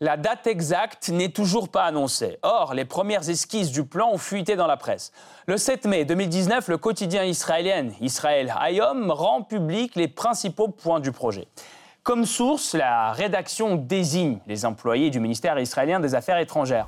La 0.00 0.18
date 0.18 0.46
exacte 0.46 1.08
n'est 1.08 1.30
toujours 1.30 1.70
pas 1.70 1.84
annoncée. 1.84 2.36
Or, 2.42 2.74
les 2.74 2.84
premières 2.84 3.26
esquisses 3.30 3.72
du 3.72 3.84
plan 3.84 4.10
ont 4.12 4.18
fuité 4.18 4.54
dans 4.54 4.66
la 4.66 4.76
presse. 4.76 5.10
Le 5.46 5.56
7 5.56 5.86
mai 5.86 6.04
2019, 6.04 6.68
le 6.68 6.76
quotidien 6.76 7.24
israélien 7.24 7.88
Israël 8.02 8.54
Hayom 8.60 9.10
rend 9.10 9.40
public 9.40 9.96
les 9.96 10.08
principaux 10.08 10.68
points 10.68 11.00
du 11.00 11.10
projet. 11.10 11.48
Comme 12.02 12.26
source, 12.26 12.74
la 12.74 13.12
rédaction 13.12 13.76
désigne 13.76 14.40
les 14.46 14.66
employés 14.66 15.08
du 15.08 15.20
ministère 15.20 15.58
israélien 15.58 16.00
des 16.00 16.14
Affaires 16.14 16.36
étrangères. 16.36 16.86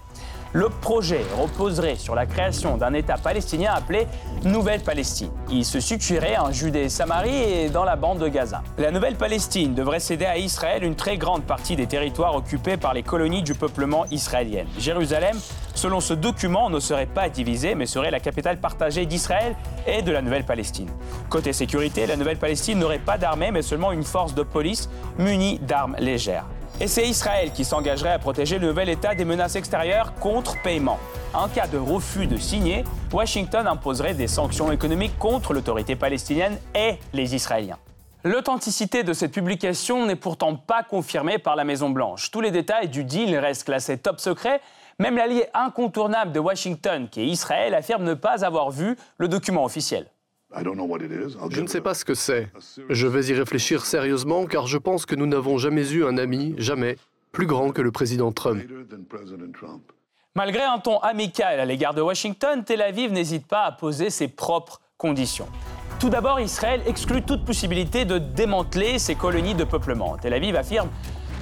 Le 0.56 0.70
projet 0.70 1.20
reposerait 1.38 1.96
sur 1.96 2.14
la 2.14 2.24
création 2.24 2.78
d'un 2.78 2.94
État 2.94 3.18
palestinien 3.18 3.74
appelé 3.74 4.06
Nouvelle 4.42 4.80
Palestine. 4.80 5.28
Il 5.50 5.66
se 5.66 5.80
situerait 5.80 6.38
en 6.38 6.50
Judée-Samarie 6.50 7.42
et 7.42 7.68
dans 7.68 7.84
la 7.84 7.94
bande 7.94 8.20
de 8.20 8.28
Gaza. 8.28 8.62
La 8.78 8.90
Nouvelle 8.90 9.16
Palestine 9.16 9.74
devrait 9.74 10.00
céder 10.00 10.24
à 10.24 10.38
Israël 10.38 10.82
une 10.82 10.94
très 10.94 11.18
grande 11.18 11.42
partie 11.42 11.76
des 11.76 11.86
territoires 11.86 12.34
occupés 12.34 12.78
par 12.78 12.94
les 12.94 13.02
colonies 13.02 13.42
du 13.42 13.54
peuplement 13.54 14.06
israélien. 14.10 14.64
Jérusalem, 14.78 15.36
selon 15.74 16.00
ce 16.00 16.14
document, 16.14 16.70
ne 16.70 16.80
serait 16.80 17.04
pas 17.04 17.28
divisée, 17.28 17.74
mais 17.74 17.84
serait 17.84 18.10
la 18.10 18.20
capitale 18.20 18.58
partagée 18.58 19.04
d'Israël 19.04 19.54
et 19.86 20.00
de 20.00 20.10
la 20.10 20.22
Nouvelle 20.22 20.46
Palestine. 20.46 20.88
Côté 21.28 21.52
sécurité, 21.52 22.06
la 22.06 22.16
Nouvelle 22.16 22.38
Palestine 22.38 22.78
n'aurait 22.78 22.98
pas 22.98 23.18
d'armée, 23.18 23.50
mais 23.50 23.60
seulement 23.60 23.92
une 23.92 24.04
force 24.04 24.34
de 24.34 24.42
police 24.42 24.88
munie 25.18 25.58
d'armes 25.58 25.96
légères. 25.98 26.46
Et 26.78 26.88
c'est 26.88 27.08
Israël 27.08 27.52
qui 27.52 27.64
s'engagerait 27.64 28.12
à 28.12 28.18
protéger 28.18 28.58
le 28.58 28.66
nouvel 28.66 28.90
État 28.90 29.14
des 29.14 29.24
menaces 29.24 29.56
extérieures 29.56 30.12
contre 30.16 30.60
paiement. 30.60 30.98
En 31.32 31.48
cas 31.48 31.66
de 31.66 31.78
refus 31.78 32.26
de 32.26 32.36
signer, 32.36 32.84
Washington 33.10 33.66
imposerait 33.66 34.12
des 34.12 34.26
sanctions 34.26 34.70
économiques 34.70 35.18
contre 35.18 35.54
l'autorité 35.54 35.96
palestinienne 35.96 36.58
et 36.74 36.98
les 37.14 37.34
Israéliens. 37.34 37.78
L'authenticité 38.24 39.04
de 39.04 39.14
cette 39.14 39.32
publication 39.32 40.04
n'est 40.04 40.16
pourtant 40.16 40.54
pas 40.54 40.82
confirmée 40.82 41.38
par 41.38 41.56
la 41.56 41.64
Maison-Blanche. 41.64 42.30
Tous 42.30 42.42
les 42.42 42.50
détails 42.50 42.88
du 42.88 43.04
deal 43.04 43.34
restent 43.38 43.64
classés 43.64 43.96
top 43.96 44.20
secret. 44.20 44.60
Même 44.98 45.16
l'allié 45.16 45.46
incontournable 45.54 46.32
de 46.32 46.40
Washington, 46.40 47.08
qui 47.08 47.22
est 47.22 47.26
Israël, 47.26 47.74
affirme 47.74 48.04
ne 48.04 48.14
pas 48.14 48.44
avoir 48.44 48.70
vu 48.70 48.98
le 49.16 49.28
document 49.28 49.64
officiel. 49.64 50.06
Je 50.54 51.60
ne 51.60 51.66
sais 51.66 51.80
pas 51.80 51.94
ce 51.94 52.04
que 52.04 52.14
c'est. 52.14 52.48
Je 52.88 53.06
vais 53.06 53.26
y 53.26 53.34
réfléchir 53.34 53.84
sérieusement 53.84 54.46
car 54.46 54.66
je 54.66 54.78
pense 54.78 55.06
que 55.06 55.14
nous 55.14 55.26
n'avons 55.26 55.58
jamais 55.58 55.90
eu 55.92 56.04
un 56.04 56.18
ami, 56.18 56.54
jamais, 56.58 56.96
plus 57.32 57.46
grand 57.46 57.70
que 57.70 57.82
le 57.82 57.92
président 57.92 58.32
Trump. 58.32 58.62
Malgré 60.34 60.62
un 60.62 60.78
ton 60.78 60.98
amical 60.98 61.60
à 61.60 61.64
l'égard 61.64 61.94
de 61.94 62.02
Washington, 62.02 62.62
Tel 62.64 62.82
Aviv 62.82 63.12
n'hésite 63.12 63.46
pas 63.46 63.64
à 63.64 63.72
poser 63.72 64.10
ses 64.10 64.28
propres 64.28 64.80
conditions. 64.98 65.48
Tout 65.98 66.10
d'abord, 66.10 66.40
Israël 66.40 66.82
exclut 66.86 67.22
toute 67.22 67.44
possibilité 67.44 68.04
de 68.04 68.18
démanteler 68.18 68.98
ses 68.98 69.14
colonies 69.14 69.54
de 69.54 69.64
peuplement. 69.64 70.18
Tel 70.18 70.34
Aviv 70.34 70.54
affirme 70.54 70.90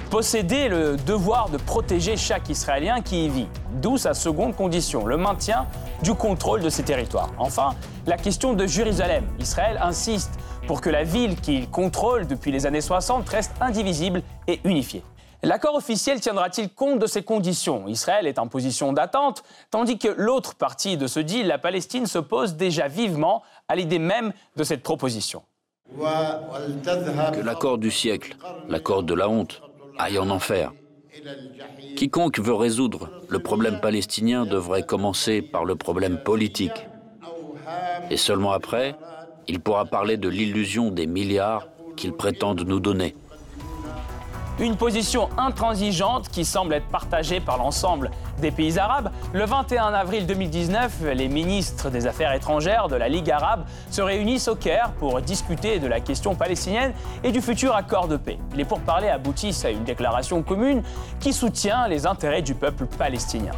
posséder 0.09 0.69
le 0.69 0.97
devoir 0.97 1.49
de 1.49 1.57
protéger 1.57 2.17
chaque 2.17 2.49
Israélien 2.49 3.01
qui 3.01 3.25
y 3.25 3.29
vit, 3.29 3.47
d'où 3.81 3.97
sa 3.97 4.13
seconde 4.13 4.55
condition, 4.55 5.05
le 5.05 5.17
maintien 5.17 5.67
du 6.03 6.13
contrôle 6.13 6.61
de 6.61 6.69
ses 6.69 6.83
territoires. 6.83 7.31
Enfin, 7.37 7.75
la 8.05 8.17
question 8.17 8.53
de 8.53 8.65
Jérusalem. 8.65 9.25
Israël 9.39 9.79
insiste 9.81 10.31
pour 10.67 10.81
que 10.81 10.89
la 10.89 11.03
ville 11.03 11.35
qu'ils 11.39 11.69
contrôlent 11.69 12.27
depuis 12.27 12.51
les 12.51 12.65
années 12.65 12.81
60 12.81 13.27
reste 13.29 13.51
indivisible 13.61 14.21
et 14.47 14.59
unifiée. 14.63 15.03
L'accord 15.43 15.75
officiel 15.75 16.19
tiendra-t-il 16.19 16.69
compte 16.73 16.97
de 16.97 17.05
ces 17.05 17.21
conditions? 17.21 17.87
Israël 17.87 18.25
est 18.25 18.39
en 18.39 18.47
position 18.47 18.93
d'attente, 18.93 19.43
tandis 19.69 19.99
que 19.99 20.07
l'autre 20.07 20.55
partie 20.55 20.97
de 20.97 21.05
ce 21.05 21.19
deal, 21.19 21.45
la 21.45 21.59
Palestine, 21.59 22.07
s'oppose 22.07 22.55
déjà 22.55 22.87
vivement 22.87 23.43
à 23.67 23.75
l'idée 23.75 23.99
même 23.99 24.33
de 24.55 24.63
cette 24.63 24.81
proposition. 24.81 25.43
Que 25.95 27.41
l'accord 27.41 27.77
du 27.77 27.91
siècle, 27.91 28.35
l'accord 28.67 29.03
de 29.03 29.13
la 29.13 29.29
honte, 29.29 29.61
aille 29.97 30.19
en 30.19 30.29
enfer. 30.29 30.71
Quiconque 31.95 32.39
veut 32.39 32.53
résoudre 32.53 33.09
le 33.29 33.39
problème 33.39 33.79
palestinien 33.79 34.45
devrait 34.45 34.83
commencer 34.83 35.41
par 35.41 35.65
le 35.65 35.75
problème 35.75 36.17
politique. 36.17 36.87
Et 38.09 38.17
seulement 38.17 38.51
après, 38.51 38.95
il 39.47 39.59
pourra 39.59 39.85
parler 39.85 40.17
de 40.17 40.29
l'illusion 40.29 40.91
des 40.91 41.07
milliards 41.07 41.67
qu'ils 41.95 42.13
prétendent 42.13 42.65
nous 42.67 42.79
donner. 42.79 43.15
Une 44.57 44.77
position 44.77 45.27
intransigeante 45.37 46.29
qui 46.29 46.45
semble 46.45 46.75
être 46.75 46.87
partagée 46.87 47.41
par 47.41 47.57
l'ensemble 47.57 48.09
des 48.41 48.51
pays 48.51 48.79
arabes. 48.79 49.11
Le 49.33 49.43
21 49.43 49.93
avril 49.93 50.25
2019, 50.25 51.01
les 51.13 51.27
ministres 51.27 51.89
des 51.89 52.07
Affaires 52.07 52.31
étrangères 52.31 52.87
de 52.87 52.95
la 52.95 53.09
Ligue 53.09 53.29
arabe 53.31 53.65
se 53.91 54.01
réunissent 54.01 54.47
au 54.47 54.55
Caire 54.55 54.93
pour 54.93 55.19
discuter 55.21 55.79
de 55.79 55.87
la 55.87 55.99
question 55.99 56.35
palestinienne 56.35 56.93
et 57.25 57.33
du 57.33 57.41
futur 57.41 57.75
accord 57.75 58.07
de 58.07 58.15
paix. 58.15 58.39
Les 58.55 58.63
pourparlers 58.63 59.09
aboutissent 59.09 59.65
à 59.65 59.71
une 59.71 59.83
déclaration 59.83 60.41
commune 60.41 60.83
qui 61.19 61.33
soutient 61.33 61.89
les 61.89 62.07
intérêts 62.07 62.41
du 62.41 62.55
peuple 62.55 62.85
palestinien. 62.85 63.51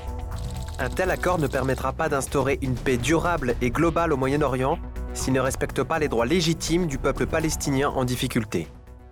Un 0.80 0.90
tel 0.90 1.12
accord 1.12 1.38
ne 1.38 1.46
permettra 1.46 1.94
pas 1.94 2.10
d'instaurer 2.10 2.58
une 2.64 2.76
paix 2.76 2.98
durable 2.98 3.54
et 3.62 3.70
globale 3.70 4.14
au 4.14 4.18
Moyen-Orient 4.18 4.80
s'il 5.14 5.34
ne 5.34 5.42
respecte 5.42 5.84
pas 5.84 6.00
les 6.00 6.08
droits 6.08 6.26
légitimes 6.26 6.88
du 6.88 6.98
peuple 6.98 7.28
palestinien 7.28 7.90
en 7.96 8.04
difficulté. 8.04 8.68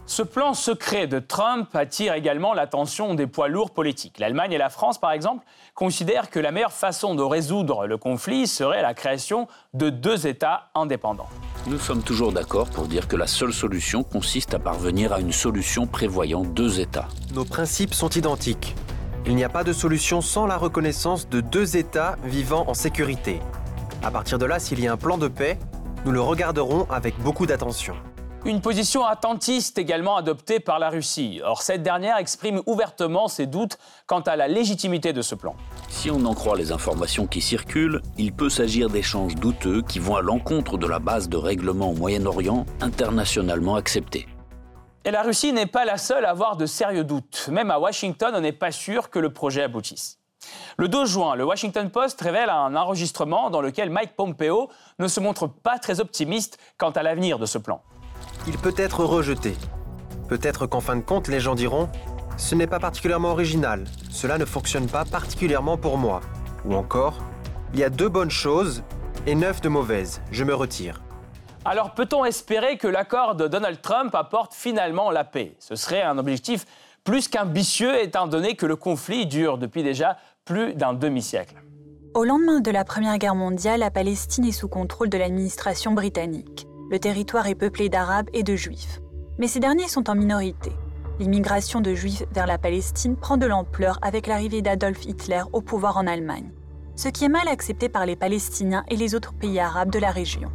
Ce 0.07 0.21
plan 0.21 0.53
secret 0.53 1.07
de 1.07 1.17
Trump 1.17 1.75
attire 1.75 2.13
également 2.13 2.53
l'attention 2.53 3.15
des 3.15 3.25
poids 3.25 3.47
lourds 3.47 3.71
politiques. 3.71 4.19
L'Allemagne 4.19 4.51
et 4.51 4.57
la 4.59 4.69
France, 4.69 5.00
par 5.00 5.12
exemple, 5.12 5.43
considèrent 5.74 6.29
que 6.29 6.39
la 6.39 6.51
meilleure 6.51 6.71
façon 6.71 7.15
de 7.15 7.24
résoudre 7.24 7.88
le 7.88 7.97
conflit 7.97 8.45
serait 8.45 8.83
la 8.83 8.93
création 8.93 9.47
de 9.74 9.89
deux 9.89 10.27
États 10.27 10.69
indépendants. 10.75 11.27
Nous 11.65 11.79
sommes 11.79 12.03
toujours 12.03 12.31
d'accord 12.31 12.69
pour 12.69 12.88
dire 12.88 13.07
que 13.07 13.15
la 13.15 13.25
seule 13.25 13.51
solution 13.51 14.03
consiste 14.03 14.53
à 14.53 14.59
parvenir 14.59 15.12
à 15.12 15.19
une 15.19 15.31
solution 15.31 15.88
prévoyant 15.88 16.43
deux 16.43 16.79
États. 16.79 17.07
Nos 17.33 17.45
principes 17.45 17.95
sont 17.95 18.09
identiques. 18.09 18.75
Il 19.25 19.35
n'y 19.35 19.43
a 19.43 19.50
pas 19.50 19.63
de 19.63 19.74
solution 19.74 20.21
sans 20.21 20.45
la 20.45 20.57
reconnaissance 20.57 21.27
de 21.29 21.41
deux 21.41 21.77
États 21.77 22.15
vivant 22.24 22.65
en 22.67 22.75
sécurité. 22.75 23.39
À 24.03 24.12
partir 24.12 24.38
de 24.38 24.45
là, 24.45 24.59
s'il 24.59 24.79
y 24.79 24.88
a 24.88 24.93
un 24.93 24.97
plan 24.97 25.17
de 25.17 25.27
paix, 25.27 25.57
nous 26.05 26.12
le 26.12 26.21
regarderons 26.21 26.85
avec 26.91 27.17
beaucoup 27.19 27.47
d'attention. 27.47 27.95
Une 28.46 28.62
position 28.62 29.04
attentiste 29.04 29.80
également 29.80 30.18
adoptée 30.18 30.60
par 30.60 30.78
la 30.78 30.92
Russie. 30.92 31.42
Or, 31.44 31.64
cette 31.64 31.82
dernière 31.82 32.18
exprime 32.18 32.62
ouvertement 32.68 33.28
ses 33.28 33.48
doutes 33.48 33.80
quant 34.06 34.20
à 34.20 34.36
la 34.36 34.48
légitimité 34.48 35.14
de 35.14 35.24
ce 35.24 35.34
plan. 35.34 35.56
Si 35.90 36.12
on 36.12 36.24
en 36.25 36.36
croit 36.36 36.56
les 36.56 36.72
informations 36.72 37.25
qui 37.25 37.42
circulent, 37.42 38.04
il 38.20 38.34
peut 38.34 38.50
s'agir 38.50 38.92
d'échanges 38.92 39.34
douteux 39.34 39.82
qui 39.82 39.98
vont 39.98 40.16
à 40.16 40.22
l'encontre 40.22 40.78
de 40.78 40.86
la 40.86 41.00
base 41.00 41.28
de 41.28 41.38
règlement 41.38 41.90
au 41.90 41.96
Moyen-Orient 41.96 42.68
internationalement 42.82 43.78
acceptée. 43.78 44.28
Et 45.06 45.10
la 45.10 45.24
Russie 45.24 45.52
n'est 45.52 45.66
pas 45.66 45.84
la 45.84 45.98
seule 45.98 46.24
à 46.24 46.30
avoir 46.30 46.56
de 46.56 46.68
sérieux 46.68 47.04
doutes. 47.04 47.50
Même 47.52 47.72
à 47.72 47.80
Washington, 47.80 48.32
on 48.36 48.42
n'est 48.42 48.52
pas 48.52 48.72
sûr 48.72 49.10
que 49.10 49.18
le 49.18 49.34
projet 49.34 49.64
aboutisse. 49.64 50.20
Le 50.78 50.88
2 50.88 51.06
juin, 51.06 51.34
le 51.34 51.46
Washington 51.46 51.90
Post 51.90 52.22
révèle 52.22 52.52
un 52.52 52.75
enregistrement 52.75 53.50
dans 53.50 53.62
lequel 53.62 53.90
Mike 53.90 54.16
Pompeo 54.16 54.70
ne 55.00 55.08
se 55.08 55.20
montre 55.20 55.48
pas 55.48 55.80
très 55.80 56.00
optimiste 56.00 56.60
quant 56.78 56.92
à 56.92 57.02
l'avenir 57.02 57.40
de 57.40 57.48
ce 57.48 57.58
plan 57.58 57.82
il 58.48 58.58
peut 58.58 58.74
être 58.78 59.04
rejeté. 59.04 59.56
Peut-être 60.28 60.68
qu'en 60.68 60.82
fin 60.82 60.96
de 60.96 61.02
compte, 61.02 61.28
les 61.28 61.40
gens 61.40 61.56
diront 61.56 61.90
Ce 62.38 62.56
n'est 62.56 62.68
pas 62.68 62.80
particulièrement 62.80 63.32
original, 63.32 63.86
cela 64.10 64.38
ne 64.38 64.46
fonctionne 64.46 64.88
pas 64.88 65.06
particulièrement 65.06 65.78
pour 65.78 65.98
moi. 65.98 66.22
Ou 66.66 66.75
encore 66.75 67.20
Il 67.74 67.80
y 67.80 67.84
a 67.84 67.90
deux 67.90 68.10
bonnes 68.10 68.32
choses 68.32 68.84
et 69.28 69.36
neuf 69.36 69.62
de 69.62 69.70
mauvaises, 69.70 70.22
je 70.32 70.44
me 70.44 70.54
retire. 70.54 71.02
Alors 71.64 71.96
peut-on 71.96 72.25
espérer 72.25 72.78
que 72.78 72.88
l'accord 72.88 73.36
de 73.36 73.48
Donald 73.48 73.82
Trump 73.82 74.14
apporte 74.14 74.54
finalement 74.54 75.10
la 75.10 75.24
paix? 75.24 75.56
Ce 75.60 75.75
serait 75.75 76.04
un 76.04 76.18
objectif 76.20 76.66
plus 77.04 77.28
qu'ambitieux 77.28 78.02
étant 78.02 78.28
donné 78.28 78.56
que 78.56 78.66
le 78.66 78.75
conflit 78.75 79.25
dure 79.25 79.58
depuis 79.58 79.84
déjà 79.84 80.18
plus 80.44 80.74
d'un 80.75 80.94
demi-siècle. 80.94 81.56
Au 82.14 82.24
lendemain 82.24 82.62
de 82.62 82.72
la 82.72 82.86
Première 82.86 83.18
Guerre 83.18 83.36
mondiale, 83.36 83.82
la 83.82 83.92
Palestine 83.92 84.46
est 84.46 84.52
sous 84.52 84.70
contrôle 84.70 85.10
de 85.10 85.18
l'administration 85.18 85.92
britannique. 85.92 86.68
Le 86.92 87.00
territoire 87.00 87.48
est 87.48 87.56
peuplé 87.56 87.89
d'Arabes 87.89 88.30
et 88.34 88.44
de 88.44 88.56
Juifs. 88.56 89.01
Mais 89.39 89.48
ces 89.48 89.60
derniers 89.60 89.88
sont 89.88 90.08
en 90.08 90.13
minorité. 90.13 90.72
L'immigration 91.20 91.82
de 91.82 91.96
Juifs 91.96 92.24
vers 92.32 92.46
la 92.46 92.60
Palestine 92.60 93.15
prend 93.15 93.38
de 93.38 93.48
l'ampleur 93.48 93.98
avec 94.04 94.27
l'arrivée 94.27 94.62
d'Adolf 94.62 95.04
Hitler 95.06 95.42
au 95.51 95.62
pouvoir 95.62 95.98
en 95.98 96.06
Allemagne, 96.06 96.51
ce 96.96 97.10
qui 97.10 97.25
est 97.25 97.30
mal 97.30 97.48
accepté 97.48 97.89
par 97.89 98.06
les 98.06 98.15
Palestiniens 98.15 98.84
et 98.88 98.98
les 98.98 99.15
autres 99.15 99.34
pays 99.34 99.60
arabes 99.60 99.89
de 99.89 99.98
la 99.98 100.12
région. 100.12 100.51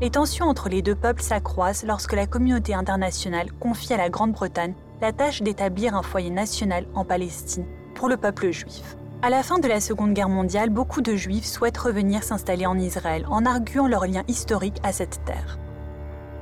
Les 0.00 0.10
tensions 0.10 0.46
entre 0.46 0.70
les 0.70 0.80
deux 0.80 0.94
peuples 0.94 1.22
s'accroissent 1.22 1.84
lorsque 1.84 2.14
la 2.14 2.26
communauté 2.26 2.72
internationale 2.72 3.52
confie 3.52 3.92
à 3.92 3.98
la 3.98 4.08
Grande-Bretagne 4.08 4.74
la 5.02 5.12
tâche 5.12 5.42
d'établir 5.42 5.94
un 5.94 6.02
foyer 6.02 6.30
national 6.30 6.86
en 6.94 7.04
Palestine 7.04 7.66
pour 7.94 8.08
le 8.08 8.16
peuple 8.16 8.50
juif. 8.52 8.96
À 9.20 9.30
la 9.30 9.42
fin 9.42 9.58
de 9.58 9.66
la 9.66 9.80
Seconde 9.80 10.14
Guerre 10.14 10.28
mondiale, 10.28 10.70
beaucoup 10.70 11.00
de 11.00 11.16
Juifs 11.16 11.44
souhaitent 11.44 11.76
revenir 11.76 12.22
s'installer 12.22 12.66
en 12.66 12.78
Israël 12.78 13.26
en 13.28 13.44
arguant 13.46 13.88
leur 13.88 14.06
lien 14.06 14.22
historique 14.28 14.78
à 14.84 14.92
cette 14.92 15.24
terre. 15.24 15.58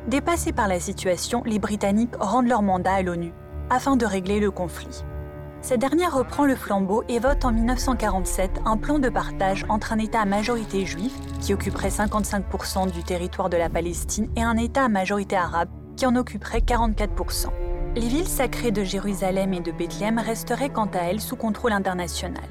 Dépassés 0.08 0.52
par 0.52 0.68
la 0.68 0.78
situation, 0.78 1.42
les 1.46 1.58
Britanniques 1.58 2.14
rendent 2.20 2.48
leur 2.48 2.60
mandat 2.60 2.92
à 2.92 3.02
l'ONU 3.02 3.32
afin 3.70 3.96
de 3.96 4.04
régler 4.04 4.40
le 4.40 4.50
conflit. 4.50 5.04
Cette 5.62 5.80
dernière 5.80 6.14
reprend 6.14 6.44
le 6.44 6.54
flambeau 6.54 7.02
et 7.08 7.18
vote 7.18 7.46
en 7.46 7.52
1947 7.52 8.60
un 8.66 8.76
plan 8.76 8.98
de 8.98 9.08
partage 9.08 9.64
entre 9.70 9.94
un 9.94 9.98
État 9.98 10.20
à 10.20 10.26
majorité 10.26 10.84
juive, 10.84 11.14
qui 11.40 11.54
occuperait 11.54 11.88
55% 11.88 12.92
du 12.92 13.02
territoire 13.02 13.48
de 13.48 13.56
la 13.56 13.70
Palestine, 13.70 14.28
et 14.36 14.42
un 14.42 14.58
État 14.58 14.84
à 14.84 14.88
majorité 14.90 15.34
arabe, 15.34 15.70
qui 15.96 16.04
en 16.04 16.14
occuperait 16.14 16.60
44%. 16.60 17.46
Les 17.96 18.06
villes 18.06 18.28
sacrées 18.28 18.70
de 18.70 18.84
Jérusalem 18.84 19.54
et 19.54 19.60
de 19.60 19.72
Bethléem 19.72 20.18
resteraient 20.18 20.68
quant 20.68 20.90
à 20.92 21.04
elles 21.04 21.22
sous 21.22 21.36
contrôle 21.36 21.72
international. 21.72 22.44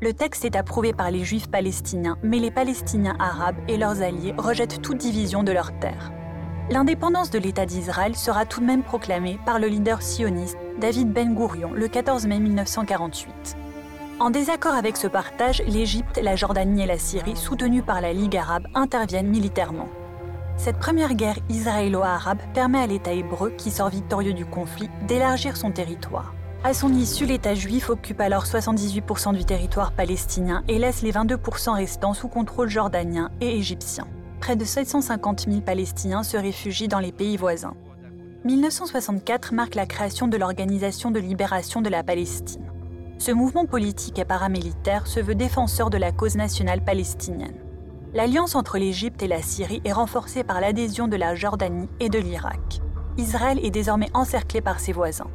Le 0.00 0.14
texte 0.14 0.44
est 0.44 0.54
approuvé 0.54 0.92
par 0.92 1.10
les 1.10 1.24
Juifs 1.24 1.48
palestiniens, 1.48 2.18
mais 2.22 2.38
les 2.38 2.52
Palestiniens 2.52 3.16
arabes 3.18 3.56
et 3.66 3.76
leurs 3.76 4.00
alliés 4.00 4.32
rejettent 4.38 4.80
toute 4.80 4.98
division 4.98 5.42
de 5.42 5.50
leurs 5.50 5.76
terres. 5.80 6.12
L'indépendance 6.70 7.30
de 7.30 7.38
l'État 7.40 7.66
d'Israël 7.66 8.14
sera 8.14 8.46
tout 8.46 8.60
de 8.60 8.66
même 8.66 8.84
proclamée 8.84 9.40
par 9.44 9.58
le 9.58 9.66
leader 9.66 10.00
sioniste 10.00 10.56
David 10.80 11.12
Ben 11.12 11.34
Gourion 11.34 11.72
le 11.72 11.88
14 11.88 12.28
mai 12.28 12.38
1948. 12.38 13.56
En 14.20 14.30
désaccord 14.30 14.74
avec 14.74 14.96
ce 14.96 15.08
partage, 15.08 15.64
l'Égypte, 15.66 16.20
la 16.22 16.36
Jordanie 16.36 16.82
et 16.82 16.86
la 16.86 16.98
Syrie, 16.98 17.36
soutenues 17.36 17.82
par 17.82 18.00
la 18.00 18.12
Ligue 18.12 18.36
arabe, 18.36 18.68
interviennent 18.74 19.28
militairement. 19.28 19.88
Cette 20.56 20.78
première 20.78 21.14
guerre 21.14 21.38
israélo-arabe 21.48 22.38
permet 22.54 22.80
à 22.80 22.86
l'État 22.86 23.12
hébreu, 23.12 23.50
qui 23.50 23.72
sort 23.72 23.88
victorieux 23.88 24.34
du 24.34 24.46
conflit, 24.46 24.90
d'élargir 25.08 25.56
son 25.56 25.72
territoire. 25.72 26.34
À 26.64 26.74
son 26.74 26.92
issue, 26.92 27.24
l'État 27.24 27.54
juif 27.54 27.88
occupe 27.88 28.20
alors 28.20 28.44
78% 28.44 29.32
du 29.32 29.44
territoire 29.44 29.92
palestinien 29.92 30.64
et 30.66 30.80
laisse 30.80 31.02
les 31.02 31.12
22% 31.12 31.74
restants 31.74 32.14
sous 32.14 32.26
contrôle 32.26 32.68
jordanien 32.68 33.30
et 33.40 33.56
égyptien. 33.56 34.08
Près 34.40 34.56
de 34.56 34.64
750 34.64 35.46
000 35.48 35.60
Palestiniens 35.60 36.24
se 36.24 36.36
réfugient 36.36 36.88
dans 36.88 36.98
les 36.98 37.12
pays 37.12 37.36
voisins. 37.36 37.74
1964 38.44 39.54
marque 39.54 39.76
la 39.76 39.86
création 39.86 40.26
de 40.26 40.36
l'Organisation 40.36 41.12
de 41.12 41.20
libération 41.20 41.80
de 41.80 41.88
la 41.88 42.02
Palestine. 42.02 42.72
Ce 43.18 43.30
mouvement 43.30 43.66
politique 43.66 44.18
et 44.18 44.24
paramilitaire 44.24 45.06
se 45.06 45.20
veut 45.20 45.36
défenseur 45.36 45.90
de 45.90 45.96
la 45.96 46.10
cause 46.10 46.36
nationale 46.36 46.84
palestinienne. 46.84 47.56
L'alliance 48.14 48.56
entre 48.56 48.78
l'Égypte 48.78 49.22
et 49.22 49.28
la 49.28 49.42
Syrie 49.42 49.82
est 49.84 49.92
renforcée 49.92 50.42
par 50.42 50.60
l'adhésion 50.60 51.06
de 51.06 51.16
la 51.16 51.36
Jordanie 51.36 51.88
et 52.00 52.08
de 52.08 52.18
l'Irak. 52.18 52.80
Israël 53.16 53.60
est 53.62 53.70
désormais 53.70 54.10
encerclé 54.12 54.60
par 54.60 54.80
ses 54.80 54.92
voisins. 54.92 55.30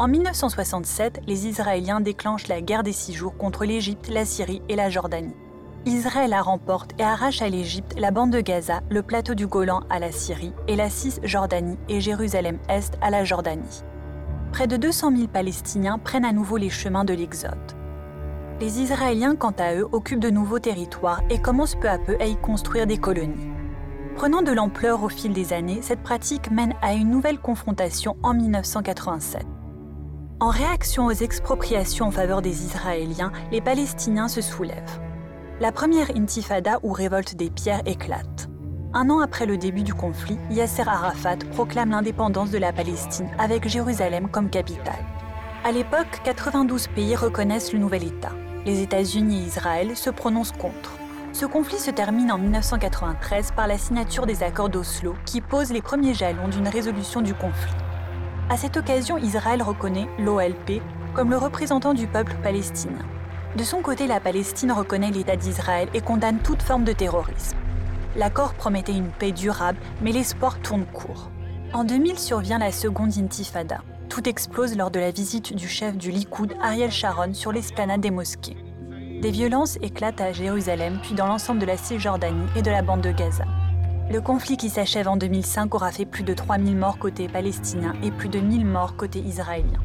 En 0.00 0.08
1967, 0.08 1.20
les 1.26 1.46
Israéliens 1.46 2.00
déclenchent 2.00 2.48
la 2.48 2.62
guerre 2.62 2.82
des 2.82 2.90
six 2.94 3.12
jours 3.12 3.36
contre 3.36 3.66
l'Égypte, 3.66 4.08
la 4.08 4.24
Syrie 4.24 4.62
et 4.70 4.74
la 4.74 4.88
Jordanie. 4.88 5.36
Israël 5.84 6.30
la 6.30 6.40
remporte 6.40 6.92
et 6.98 7.02
arrache 7.02 7.42
à 7.42 7.50
l'Égypte 7.50 7.94
la 7.98 8.10
bande 8.10 8.30
de 8.30 8.40
Gaza, 8.40 8.80
le 8.88 9.02
plateau 9.02 9.34
du 9.34 9.46
Golan 9.46 9.82
à 9.90 9.98
la 9.98 10.10
Syrie 10.10 10.54
et 10.68 10.76
la 10.76 10.88
Cisjordanie 10.88 11.76
et 11.90 12.00
Jérusalem-Est 12.00 12.96
à 13.02 13.10
la 13.10 13.24
Jordanie. 13.24 13.82
Près 14.52 14.66
de 14.66 14.78
200 14.78 15.14
000 15.14 15.28
Palestiniens 15.28 15.98
prennent 15.98 16.24
à 16.24 16.32
nouveau 16.32 16.56
les 16.56 16.70
chemins 16.70 17.04
de 17.04 17.12
l'Exode. 17.12 17.58
Les 18.58 18.80
Israéliens, 18.80 19.36
quant 19.36 19.54
à 19.58 19.74
eux, 19.74 19.86
occupent 19.92 20.20
de 20.20 20.30
nouveaux 20.30 20.60
territoires 20.60 21.20
et 21.28 21.42
commencent 21.42 21.78
peu 21.78 21.90
à 21.90 21.98
peu 21.98 22.16
à 22.20 22.24
y 22.24 22.36
construire 22.36 22.86
des 22.86 22.96
colonies. 22.96 23.50
Prenant 24.16 24.40
de 24.40 24.52
l'ampleur 24.52 25.02
au 25.02 25.10
fil 25.10 25.34
des 25.34 25.52
années, 25.52 25.80
cette 25.82 26.02
pratique 26.02 26.50
mène 26.50 26.72
à 26.80 26.94
une 26.94 27.10
nouvelle 27.10 27.38
confrontation 27.38 28.16
en 28.22 28.32
1987. 28.32 29.44
En 30.42 30.48
réaction 30.48 31.04
aux 31.04 31.12
expropriations 31.12 32.06
en 32.06 32.10
faveur 32.10 32.40
des 32.40 32.64
Israéliens, 32.64 33.30
les 33.52 33.60
Palestiniens 33.60 34.26
se 34.26 34.40
soulèvent. 34.40 34.98
La 35.60 35.70
première 35.70 36.16
intifada 36.16 36.78
ou 36.82 36.94
révolte 36.94 37.34
des 37.34 37.50
pierres 37.50 37.82
éclate. 37.84 38.48
Un 38.94 39.10
an 39.10 39.20
après 39.20 39.44
le 39.44 39.58
début 39.58 39.82
du 39.82 39.92
conflit, 39.92 40.38
Yasser 40.50 40.88
Arafat 40.88 41.36
proclame 41.52 41.90
l'indépendance 41.90 42.50
de 42.50 42.56
la 42.56 42.72
Palestine 42.72 43.28
avec 43.38 43.68
Jérusalem 43.68 44.30
comme 44.30 44.48
capitale. 44.48 45.04
À 45.62 45.72
l'époque, 45.72 46.22
92 46.24 46.88
pays 46.88 47.16
reconnaissent 47.16 47.74
le 47.74 47.78
nouvel 47.78 48.04
État. 48.04 48.32
Les 48.64 48.80
États-Unis 48.80 49.42
et 49.42 49.46
Israël 49.46 49.94
se 49.94 50.08
prononcent 50.08 50.56
contre. 50.56 50.92
Ce 51.34 51.44
conflit 51.44 51.78
se 51.78 51.90
termine 51.90 52.32
en 52.32 52.38
1993 52.38 53.52
par 53.54 53.66
la 53.66 53.76
signature 53.76 54.24
des 54.24 54.42
accords 54.42 54.70
d'Oslo 54.70 55.14
qui 55.26 55.42
posent 55.42 55.70
les 55.70 55.82
premiers 55.82 56.14
jalons 56.14 56.48
d'une 56.48 56.68
résolution 56.68 57.20
du 57.20 57.34
conflit. 57.34 57.74
À 58.50 58.56
cette 58.56 58.76
occasion, 58.76 59.16
Israël 59.16 59.62
reconnaît 59.62 60.08
l'OLP 60.18 60.82
comme 61.14 61.30
le 61.30 61.36
représentant 61.36 61.94
du 61.94 62.08
peuple 62.08 62.34
palestinien. 62.42 63.06
De 63.56 63.62
son 63.62 63.80
côté, 63.80 64.08
la 64.08 64.18
Palestine 64.18 64.72
reconnaît 64.72 65.12
l'État 65.12 65.36
d'Israël 65.36 65.88
et 65.94 66.00
condamne 66.00 66.40
toute 66.40 66.60
forme 66.60 66.82
de 66.82 66.92
terrorisme. 66.92 67.56
L'accord 68.16 68.54
promettait 68.54 68.96
une 68.96 69.12
paix 69.12 69.30
durable, 69.30 69.78
mais 70.02 70.10
l'espoir 70.10 70.58
tourne 70.58 70.84
court. 70.84 71.30
En 71.72 71.84
2000 71.84 72.18
survient 72.18 72.58
la 72.58 72.72
seconde 72.72 73.16
intifada. 73.18 73.82
Tout 74.08 74.28
explose 74.28 74.76
lors 74.76 74.90
de 74.90 74.98
la 74.98 75.12
visite 75.12 75.54
du 75.54 75.68
chef 75.68 75.96
du 75.96 76.10
Likoud, 76.10 76.52
Ariel 76.60 76.90
Sharon, 76.90 77.32
sur 77.34 77.52
l'esplanade 77.52 78.00
des 78.00 78.10
mosquées. 78.10 78.56
Des 79.22 79.30
violences 79.30 79.78
éclatent 79.80 80.20
à 80.20 80.32
Jérusalem, 80.32 80.98
puis 81.04 81.14
dans 81.14 81.26
l'ensemble 81.26 81.60
de 81.60 81.66
la 81.66 81.76
Cisjordanie 81.76 82.48
et 82.56 82.62
de 82.62 82.70
la 82.72 82.82
bande 82.82 83.02
de 83.02 83.12
Gaza. 83.12 83.44
Le 84.10 84.20
conflit 84.20 84.56
qui 84.56 84.70
s'achève 84.70 85.06
en 85.06 85.16
2005 85.16 85.72
aura 85.72 85.92
fait 85.92 86.04
plus 86.04 86.24
de 86.24 86.34
3000 86.34 86.76
morts 86.76 86.98
côté 86.98 87.28
palestinien 87.28 87.92
et 88.02 88.10
plus 88.10 88.28
de 88.28 88.40
1000 88.40 88.66
morts 88.66 88.96
côté 88.96 89.20
israélien. 89.20 89.78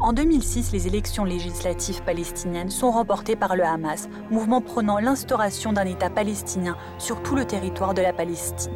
En 0.00 0.12
2006, 0.12 0.72
les 0.72 0.88
élections 0.88 1.22
législatives 1.22 2.02
palestiniennes 2.02 2.70
sont 2.70 2.90
remportées 2.90 3.36
par 3.36 3.54
le 3.54 3.62
Hamas, 3.62 4.08
mouvement 4.32 4.60
prônant 4.60 4.98
l'instauration 4.98 5.72
d'un 5.72 5.84
État 5.84 6.10
palestinien 6.10 6.76
sur 6.98 7.22
tout 7.22 7.36
le 7.36 7.44
territoire 7.44 7.94
de 7.94 8.02
la 8.02 8.12
Palestine. 8.12 8.72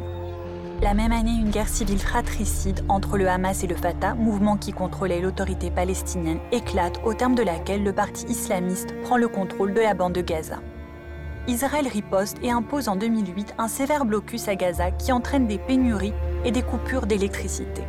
La 0.81 0.93
même 0.93 1.11
année, 1.11 1.35
une 1.37 1.49
guerre 1.49 1.67
civile 1.67 1.99
fratricide 1.99 2.85
entre 2.87 3.17
le 3.17 3.27
Hamas 3.27 3.65
et 3.65 3.67
le 3.67 3.75
Fatah, 3.75 4.15
mouvement 4.15 4.55
qui 4.55 4.71
contrôlait 4.71 5.19
l'autorité 5.19 5.69
palestinienne, 5.69 6.39
éclate 6.53 7.01
au 7.03 7.13
terme 7.13 7.35
de 7.35 7.43
laquelle 7.43 7.83
le 7.83 7.91
parti 7.91 8.25
islamiste 8.27 8.95
prend 9.01 9.17
le 9.17 9.27
contrôle 9.27 9.73
de 9.73 9.81
la 9.81 9.93
bande 9.93 10.13
de 10.13 10.21
Gaza. 10.21 10.61
Israël 11.47 11.87
riposte 11.87 12.37
et 12.43 12.51
impose 12.51 12.89
en 12.89 12.97
2008 12.97 13.55
un 13.57 13.69
sévère 13.69 14.03
blocus 14.03 14.49
à 14.49 14.55
Gaza 14.55 14.91
qui 14.91 15.13
entraîne 15.13 15.47
des 15.47 15.57
pénuries 15.57 16.13
et 16.43 16.51
des 16.51 16.61
coupures 16.61 17.07
d'électricité. 17.07 17.83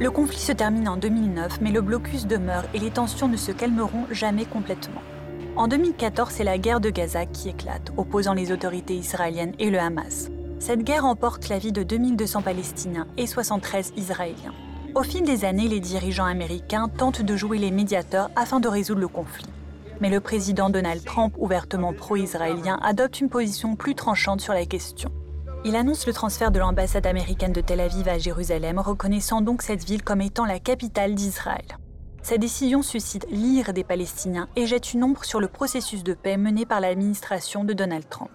Le 0.00 0.10
conflit 0.10 0.38
se 0.38 0.52
termine 0.52 0.88
en 0.88 0.96
2009, 0.96 1.60
mais 1.60 1.70
le 1.70 1.82
blocus 1.82 2.26
demeure 2.26 2.64
et 2.72 2.78
les 2.78 2.90
tensions 2.90 3.28
ne 3.28 3.36
se 3.36 3.52
calmeront 3.52 4.06
jamais 4.10 4.46
complètement. 4.46 5.02
En 5.56 5.68
2014, 5.68 6.32
c'est 6.32 6.44
la 6.44 6.56
guerre 6.56 6.80
de 6.80 6.88
Gaza 6.88 7.26
qui 7.26 7.50
éclate, 7.50 7.92
opposant 7.98 8.32
les 8.32 8.50
autorités 8.50 8.94
israéliennes 8.94 9.52
et 9.58 9.68
le 9.68 9.78
Hamas. 9.78 10.30
Cette 10.58 10.82
guerre 10.82 11.04
emporte 11.04 11.50
la 11.50 11.58
vie 11.58 11.72
de 11.72 11.82
2200 11.82 12.40
Palestiniens 12.40 13.06
et 13.18 13.26
73 13.26 13.92
Israéliens. 13.98 14.54
Au 14.94 15.02
fil 15.02 15.22
des 15.22 15.44
années, 15.44 15.68
les 15.68 15.80
dirigeants 15.80 16.24
américains 16.24 16.88
tentent 16.88 17.22
de 17.22 17.36
jouer 17.36 17.58
les 17.58 17.70
médiateurs 17.70 18.30
afin 18.36 18.58
de 18.58 18.68
résoudre 18.68 19.00
le 19.00 19.08
conflit. 19.08 19.46
Mais 20.02 20.10
le 20.10 20.18
président 20.18 20.68
Donald 20.68 21.04
Trump, 21.04 21.32
ouvertement 21.38 21.92
pro-israélien, 21.92 22.80
adopte 22.82 23.20
une 23.20 23.28
position 23.28 23.76
plus 23.76 23.94
tranchante 23.94 24.40
sur 24.40 24.52
la 24.52 24.66
question. 24.66 25.12
Il 25.64 25.76
annonce 25.76 26.08
le 26.08 26.12
transfert 26.12 26.50
de 26.50 26.58
l'ambassade 26.58 27.06
américaine 27.06 27.52
de 27.52 27.60
Tel 27.60 27.78
Aviv 27.78 28.08
à 28.08 28.18
Jérusalem, 28.18 28.80
reconnaissant 28.80 29.42
donc 29.42 29.62
cette 29.62 29.84
ville 29.84 30.02
comme 30.02 30.20
étant 30.20 30.44
la 30.44 30.58
capitale 30.58 31.14
d'Israël. 31.14 31.78
Cette 32.20 32.40
décision 32.40 32.82
suscite 32.82 33.28
l'ire 33.30 33.72
des 33.72 33.84
Palestiniens 33.84 34.48
et 34.56 34.66
jette 34.66 34.92
une 34.92 35.04
ombre 35.04 35.24
sur 35.24 35.38
le 35.38 35.46
processus 35.46 36.02
de 36.02 36.14
paix 36.14 36.36
mené 36.36 36.66
par 36.66 36.80
l'administration 36.80 37.62
de 37.62 37.72
Donald 37.72 38.08
Trump. 38.10 38.30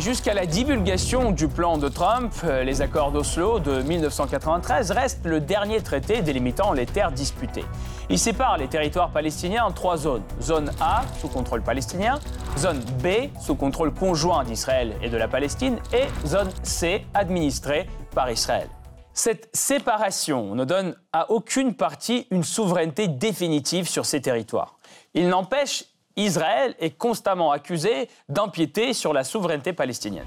Jusqu'à 0.00 0.34
la 0.34 0.46
divulgation 0.46 1.30
du 1.30 1.46
plan 1.46 1.78
de 1.78 1.88
Trump, 1.88 2.32
les 2.64 2.82
accords 2.82 3.12
d'Oslo 3.12 3.60
de 3.60 3.82
1993 3.82 4.90
restent 4.90 5.26
le 5.26 5.38
dernier 5.38 5.80
traité 5.80 6.22
délimitant 6.22 6.72
les 6.72 6.86
terres 6.86 7.12
disputées. 7.12 7.64
Il 8.08 8.20
sépare 8.20 8.56
les 8.56 8.68
territoires 8.68 9.10
palestiniens 9.10 9.64
en 9.64 9.72
trois 9.72 9.96
zones. 9.96 10.22
Zone 10.40 10.70
A, 10.80 11.02
sous 11.20 11.26
contrôle 11.26 11.62
palestinien, 11.62 12.20
zone 12.56 12.78
B, 13.02 13.30
sous 13.40 13.56
contrôle 13.56 13.92
conjoint 13.92 14.44
d'Israël 14.44 14.94
et 15.02 15.08
de 15.08 15.16
la 15.16 15.26
Palestine, 15.26 15.78
et 15.92 16.06
zone 16.24 16.50
C, 16.62 17.04
administrée 17.14 17.88
par 18.14 18.30
Israël. 18.30 18.68
Cette 19.12 19.48
séparation 19.52 20.54
ne 20.54 20.64
donne 20.64 20.94
à 21.12 21.32
aucune 21.32 21.74
partie 21.74 22.28
une 22.30 22.44
souveraineté 22.44 23.08
définitive 23.08 23.88
sur 23.88 24.06
ces 24.06 24.20
territoires. 24.20 24.76
Il 25.14 25.28
n'empêche 25.28 25.84
Israël 26.16 26.74
est 26.78 26.96
constamment 26.96 27.50
accusé 27.50 28.08
d'empiéter 28.28 28.92
sur 28.92 29.12
la 29.12 29.24
souveraineté 29.24 29.72
palestinienne. 29.72 30.26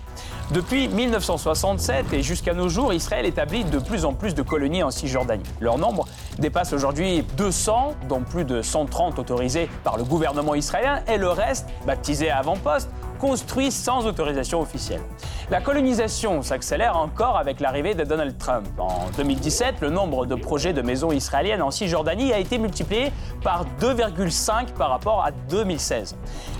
Depuis 0.51 0.88
1967 0.88 2.12
et 2.12 2.23
jusqu'à 2.23 2.55
nos 2.55 2.69
jours, 2.69 2.91
Israël 2.91 3.27
établit 3.27 3.63
de 3.65 3.77
plus 3.77 4.03
en 4.03 4.13
plus 4.13 4.33
de 4.33 4.41
colonies 4.41 4.81
en 4.81 4.89
Cisjordanie. 4.89 5.43
Leur 5.59 5.77
nombre 5.77 6.07
dépasse 6.39 6.73
aujourd'hui 6.73 7.23
200, 7.38 7.93
dont 8.09 8.21
plus 8.21 8.45
de 8.45 8.63
130 8.63 9.19
autorisées 9.19 9.69
par 9.83 9.97
le 9.97 10.03
gouvernement 10.03 10.55
israélien, 10.55 11.03
et 11.07 11.17
le 11.17 11.29
reste, 11.29 11.69
baptisé 11.85 12.31
avant-poste, 12.31 12.89
construit 13.19 13.71
sans 13.71 14.05
autorisation 14.05 14.62
officielle. 14.62 15.01
La 15.51 15.62
colonisation 15.62 16.41
s'accélère 16.41 16.95
encore 16.95 17.38
avec 17.38 17.60
l'arrivée 17.60 17.95
de 17.95 18.03
Donald 18.03 18.38
Trump. 18.38 18.67
En 18.77 19.10
2017, 19.17 19.82
le 19.82 19.89
nombre 19.89 20.25
de 20.25 20.36
projets 20.36 20.73
de 20.73 20.82
maisons 20.82 21.12
israéliennes 21.12 21.62
en 21.62 21.71
Cisjordanie 21.71 22.32
a 22.32 22.39
été 22.39 22.58
multiplié 22.58 23.12
par 23.43 23.65
2,5 23.82 24.73
par 24.77 24.89
rapport 24.89 25.23
à 25.25 25.32
2016. 25.49 26.15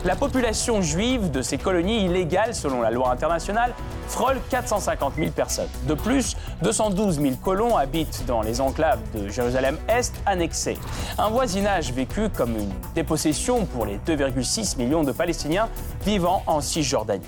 La 0.06 0.16
population 0.16 0.82
juive 0.82 1.32
de 1.32 1.42
ces 1.42 1.58
colonies 1.58 2.06
illégales, 2.06 2.56
selon 2.56 2.82
la 2.82 2.90
loi 2.90 3.12
internationale, 3.12 3.74
frôle 4.08 4.38
450 4.50 5.14
000 5.16 5.32
personnes. 5.32 5.70
De 5.88 5.94
plus, 5.94 6.36
212 6.64 7.22
000 7.22 7.36
colons 7.44 7.78
habitent 7.78 8.26
dans 8.26 8.42
les 8.42 8.60
enclaves 8.60 9.00
de 9.14 9.30
Jérusalem-Est 9.30 10.16
annexées. 10.26 10.78
Un 11.18 11.30
voisinage 11.30 11.94
vécu 11.94 12.30
comme 12.30 12.56
une 12.58 12.72
dépossession 12.96 13.66
pour 13.66 13.86
les 13.86 13.98
2,6 14.08 14.78
millions 14.78 15.04
de 15.04 15.12
Palestiniens 15.12 15.70
vivant 16.04 16.44
en 16.50 16.62
Cisjordanie. 16.62 17.26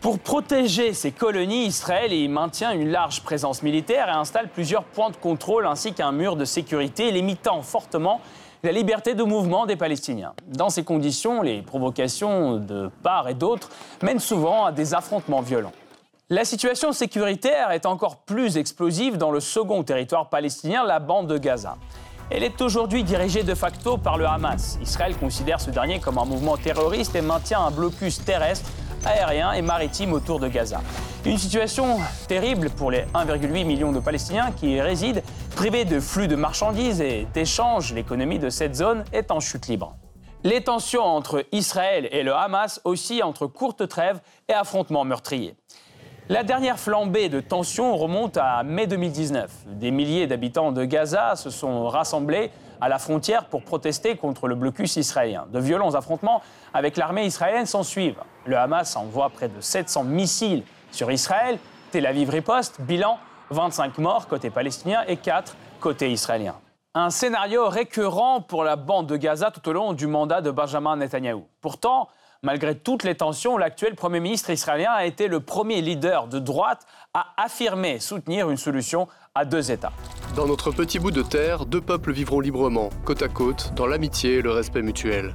Pour 0.00 0.18
protéger 0.18 0.94
ces 0.94 1.12
colonies, 1.12 1.66
Israël 1.66 2.12
y 2.12 2.28
maintient 2.28 2.72
une 2.72 2.88
large 2.88 3.22
présence 3.22 3.62
militaire 3.62 4.08
et 4.08 4.12
installe 4.12 4.48
plusieurs 4.48 4.84
points 4.84 5.10
de 5.10 5.16
contrôle 5.16 5.66
ainsi 5.66 5.92
qu'un 5.92 6.12
mur 6.12 6.36
de 6.36 6.44
sécurité 6.44 7.10
limitant 7.10 7.62
fortement 7.62 8.20
la 8.62 8.72
liberté 8.72 9.14
de 9.14 9.22
mouvement 9.22 9.66
des 9.66 9.76
Palestiniens. 9.76 10.34
Dans 10.46 10.70
ces 10.70 10.82
conditions, 10.82 11.42
les 11.42 11.62
provocations 11.62 12.56
de 12.56 12.90
part 13.02 13.28
et 13.28 13.34
d'autre 13.34 13.68
mènent 14.02 14.18
souvent 14.18 14.64
à 14.64 14.72
des 14.72 14.94
affrontements 14.94 15.42
violents. 15.42 15.72
La 16.30 16.44
situation 16.44 16.92
sécuritaire 16.92 17.70
est 17.70 17.86
encore 17.86 18.18
plus 18.18 18.56
explosive 18.56 19.16
dans 19.16 19.30
le 19.30 19.40
second 19.40 19.82
territoire 19.82 20.28
palestinien, 20.28 20.84
la 20.84 21.00
bande 21.00 21.26
de 21.26 21.38
Gaza. 21.38 21.76
Elle 22.30 22.42
est 22.42 22.60
aujourd'hui 22.60 23.04
dirigée 23.04 23.42
de 23.42 23.54
facto 23.54 23.96
par 23.96 24.18
le 24.18 24.26
Hamas. 24.26 24.78
Israël 24.82 25.16
considère 25.16 25.62
ce 25.62 25.70
dernier 25.70 25.98
comme 25.98 26.18
un 26.18 26.26
mouvement 26.26 26.58
terroriste 26.58 27.14
et 27.16 27.22
maintient 27.22 27.62
un 27.62 27.70
blocus 27.70 28.22
terrestre 28.22 28.70
aérien 29.06 29.52
et 29.52 29.62
maritime 29.62 30.12
autour 30.12 30.38
de 30.38 30.46
Gaza. 30.46 30.82
Une 31.24 31.38
situation 31.38 31.98
terrible 32.26 32.68
pour 32.68 32.90
les 32.90 33.04
1,8 33.14 33.64
million 33.64 33.92
de 33.92 34.00
Palestiniens 34.00 34.52
qui 34.52 34.72
y 34.72 34.80
résident, 34.82 35.22
privés 35.56 35.86
de 35.86 36.00
flux 36.00 36.28
de 36.28 36.36
marchandises 36.36 37.00
et 37.00 37.26
d'échanges. 37.32 37.94
L'économie 37.94 38.38
de 38.38 38.50
cette 38.50 38.74
zone 38.74 39.04
est 39.14 39.30
en 39.30 39.40
chute 39.40 39.66
libre. 39.66 39.96
Les 40.44 40.62
tensions 40.62 41.04
entre 41.04 41.46
Israël 41.50 42.10
et 42.12 42.22
le 42.22 42.34
Hamas 42.34 42.82
aussi 42.84 43.22
entre 43.22 43.46
courtes 43.46 43.88
trêves 43.88 44.20
et 44.48 44.52
affrontements 44.52 45.04
meurtriers. 45.04 45.56
La 46.30 46.42
dernière 46.42 46.78
flambée 46.78 47.30
de 47.30 47.40
tensions 47.40 47.96
remonte 47.96 48.36
à 48.36 48.62
mai 48.62 48.86
2019. 48.86 49.50
Des 49.68 49.90
milliers 49.90 50.26
d'habitants 50.26 50.72
de 50.72 50.84
Gaza 50.84 51.36
se 51.36 51.48
sont 51.48 51.88
rassemblés 51.88 52.50
à 52.82 52.90
la 52.90 52.98
frontière 52.98 53.46
pour 53.46 53.62
protester 53.62 54.14
contre 54.14 54.46
le 54.46 54.54
blocus 54.54 54.96
israélien. 54.96 55.46
De 55.50 55.58
violents 55.58 55.94
affrontements 55.94 56.42
avec 56.74 56.98
l'armée 56.98 57.24
israélienne 57.24 57.64
s'en 57.64 57.82
suivent. 57.82 58.20
Le 58.44 58.58
Hamas 58.58 58.94
envoie 58.96 59.30
près 59.30 59.48
de 59.48 59.58
700 59.58 60.04
missiles 60.04 60.64
sur 60.90 61.10
Israël. 61.10 61.58
Tel 61.92 62.04
Aviv 62.04 62.28
riposte. 62.28 62.78
Bilan 62.82 63.18
25 63.48 63.96
morts 63.96 64.28
côté 64.28 64.50
palestinien 64.50 65.04
et 65.08 65.16
4 65.16 65.56
côté 65.80 66.12
israélien. 66.12 66.56
Un 66.92 67.08
scénario 67.08 67.70
récurrent 67.70 68.42
pour 68.42 68.64
la 68.64 68.76
bande 68.76 69.06
de 69.06 69.16
Gaza 69.16 69.50
tout 69.50 69.66
au 69.66 69.72
long 69.72 69.94
du 69.94 70.06
mandat 70.06 70.42
de 70.42 70.50
Benjamin 70.50 70.96
Netanyahou. 70.96 71.46
Pourtant, 71.62 72.08
malgré 72.42 72.76
toutes 72.76 73.04
les 73.04 73.14
tensions, 73.14 73.56
l'actuel 73.56 73.94
Premier 73.94 74.20
ministre 74.20 74.50
israélien 74.50 74.92
a 74.92 75.04
été 75.04 75.28
le 75.28 75.40
premier 75.40 75.80
leader 75.80 76.28
de 76.28 76.38
droite 76.38 76.86
à 77.14 77.34
affirmer 77.36 77.98
soutenir 77.98 78.50
une 78.50 78.56
solution 78.56 79.08
à 79.34 79.44
deux 79.44 79.70
États. 79.70 79.92
Dans 80.36 80.46
notre 80.46 80.70
petit 80.70 80.98
bout 80.98 81.10
de 81.10 81.22
terre, 81.22 81.66
deux 81.66 81.80
peuples 81.80 82.12
vivront 82.12 82.40
librement, 82.40 82.90
côte 83.04 83.22
à 83.22 83.28
côte, 83.28 83.72
dans 83.74 83.86
l'amitié 83.86 84.34
et 84.34 84.42
le 84.42 84.50
respect 84.50 84.82
mutuel. 84.82 85.34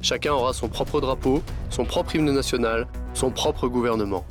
Chacun 0.00 0.32
aura 0.32 0.52
son 0.52 0.68
propre 0.68 1.00
drapeau, 1.00 1.42
son 1.70 1.84
propre 1.84 2.16
hymne 2.16 2.30
national, 2.30 2.86
son 3.14 3.30
propre 3.30 3.68
gouvernement. 3.68 4.24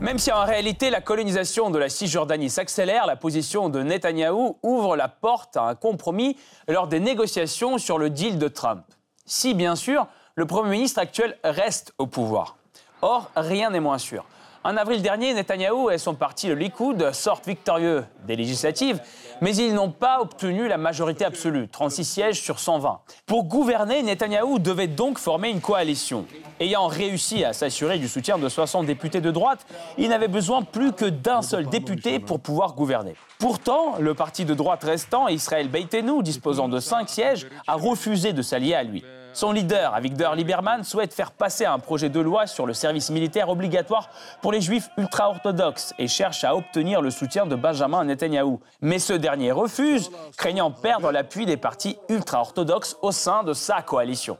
Même 0.00 0.18
si 0.18 0.30
en 0.32 0.44
réalité 0.44 0.90
la 0.90 1.00
colonisation 1.00 1.70
de 1.70 1.78
la 1.78 1.88
Cisjordanie 1.88 2.50
s'accélère, 2.50 3.06
la 3.06 3.16
position 3.16 3.68
de 3.68 3.82
Netanyahou 3.82 4.58
ouvre 4.62 4.96
la 4.96 5.08
porte 5.08 5.56
à 5.56 5.62
un 5.62 5.74
compromis 5.74 6.36
lors 6.68 6.88
des 6.88 7.00
négociations 7.00 7.78
sur 7.78 7.96
le 7.96 8.10
deal 8.10 8.38
de 8.38 8.48
Trump. 8.48 8.84
Si, 9.24 9.54
bien 9.54 9.76
sûr, 9.76 10.06
le 10.36 10.46
Premier 10.46 10.70
ministre 10.70 10.98
actuel 10.98 11.36
reste 11.44 11.92
au 11.98 12.06
pouvoir. 12.06 12.56
Or, 13.02 13.30
rien 13.36 13.70
n'est 13.70 13.80
moins 13.80 13.98
sûr. 13.98 14.24
En 14.66 14.78
avril 14.78 15.02
dernier, 15.02 15.34
Netanyahou 15.34 15.90
et 15.90 15.98
son 15.98 16.14
parti, 16.14 16.48
le 16.48 16.54
Likoud, 16.54 17.12
sortent 17.12 17.46
victorieux 17.46 18.04
des 18.26 18.34
législatives, 18.34 18.98
mais 19.42 19.54
ils 19.54 19.74
n'ont 19.74 19.90
pas 19.90 20.22
obtenu 20.22 20.66
la 20.68 20.78
majorité 20.78 21.26
absolue, 21.26 21.68
36 21.68 22.04
sièges 22.04 22.40
sur 22.40 22.58
120. 22.58 22.98
Pour 23.26 23.44
gouverner, 23.44 24.02
Netanyahou 24.02 24.58
devait 24.58 24.86
donc 24.88 25.18
former 25.18 25.50
une 25.50 25.60
coalition. 25.60 26.24
Ayant 26.60 26.86
réussi 26.86 27.44
à 27.44 27.52
s'assurer 27.52 27.98
du 27.98 28.08
soutien 28.08 28.38
de 28.38 28.48
60 28.48 28.86
députés 28.86 29.20
de 29.20 29.30
droite, 29.30 29.66
il 29.98 30.08
n'avait 30.08 30.28
besoin 30.28 30.62
plus 30.62 30.92
que 30.92 31.04
d'un 31.04 31.42
seul 31.42 31.66
député 31.66 32.18
pour 32.18 32.40
pouvoir 32.40 32.72
gouverner. 32.72 33.14
Pourtant, 33.38 33.96
le 33.98 34.14
parti 34.14 34.46
de 34.46 34.54
droite 34.54 34.82
restant, 34.82 35.28
Israël 35.28 35.68
Beitenu, 35.68 36.22
disposant 36.22 36.68
de 36.68 36.80
5 36.80 37.08
sièges, 37.10 37.46
a 37.66 37.74
refusé 37.74 38.32
de 38.32 38.40
s'allier 38.40 38.74
à 38.74 38.82
lui. 38.82 39.04
Son 39.34 39.50
leader, 39.50 39.92
Avigdor 39.96 40.36
Lieberman, 40.36 40.84
souhaite 40.84 41.12
faire 41.12 41.32
passer 41.32 41.64
un 41.64 41.80
projet 41.80 42.08
de 42.08 42.20
loi 42.20 42.46
sur 42.46 42.66
le 42.66 42.72
service 42.72 43.10
militaire 43.10 43.48
obligatoire 43.48 44.08
pour 44.40 44.52
les 44.52 44.60
juifs 44.60 44.88
ultra-orthodoxes 44.96 45.92
et 45.98 46.06
cherche 46.06 46.44
à 46.44 46.54
obtenir 46.54 47.02
le 47.02 47.10
soutien 47.10 47.44
de 47.44 47.56
Benjamin 47.56 48.04
Netanyahou. 48.04 48.60
Mais 48.80 49.00
ce 49.00 49.12
dernier 49.12 49.50
refuse, 49.50 50.12
craignant 50.36 50.70
perdre 50.70 51.10
l'appui 51.10 51.46
des 51.46 51.56
partis 51.56 51.98
ultra-orthodoxes 52.08 52.96
au 53.02 53.10
sein 53.10 53.42
de 53.42 53.54
sa 53.54 53.82
coalition. 53.82 54.38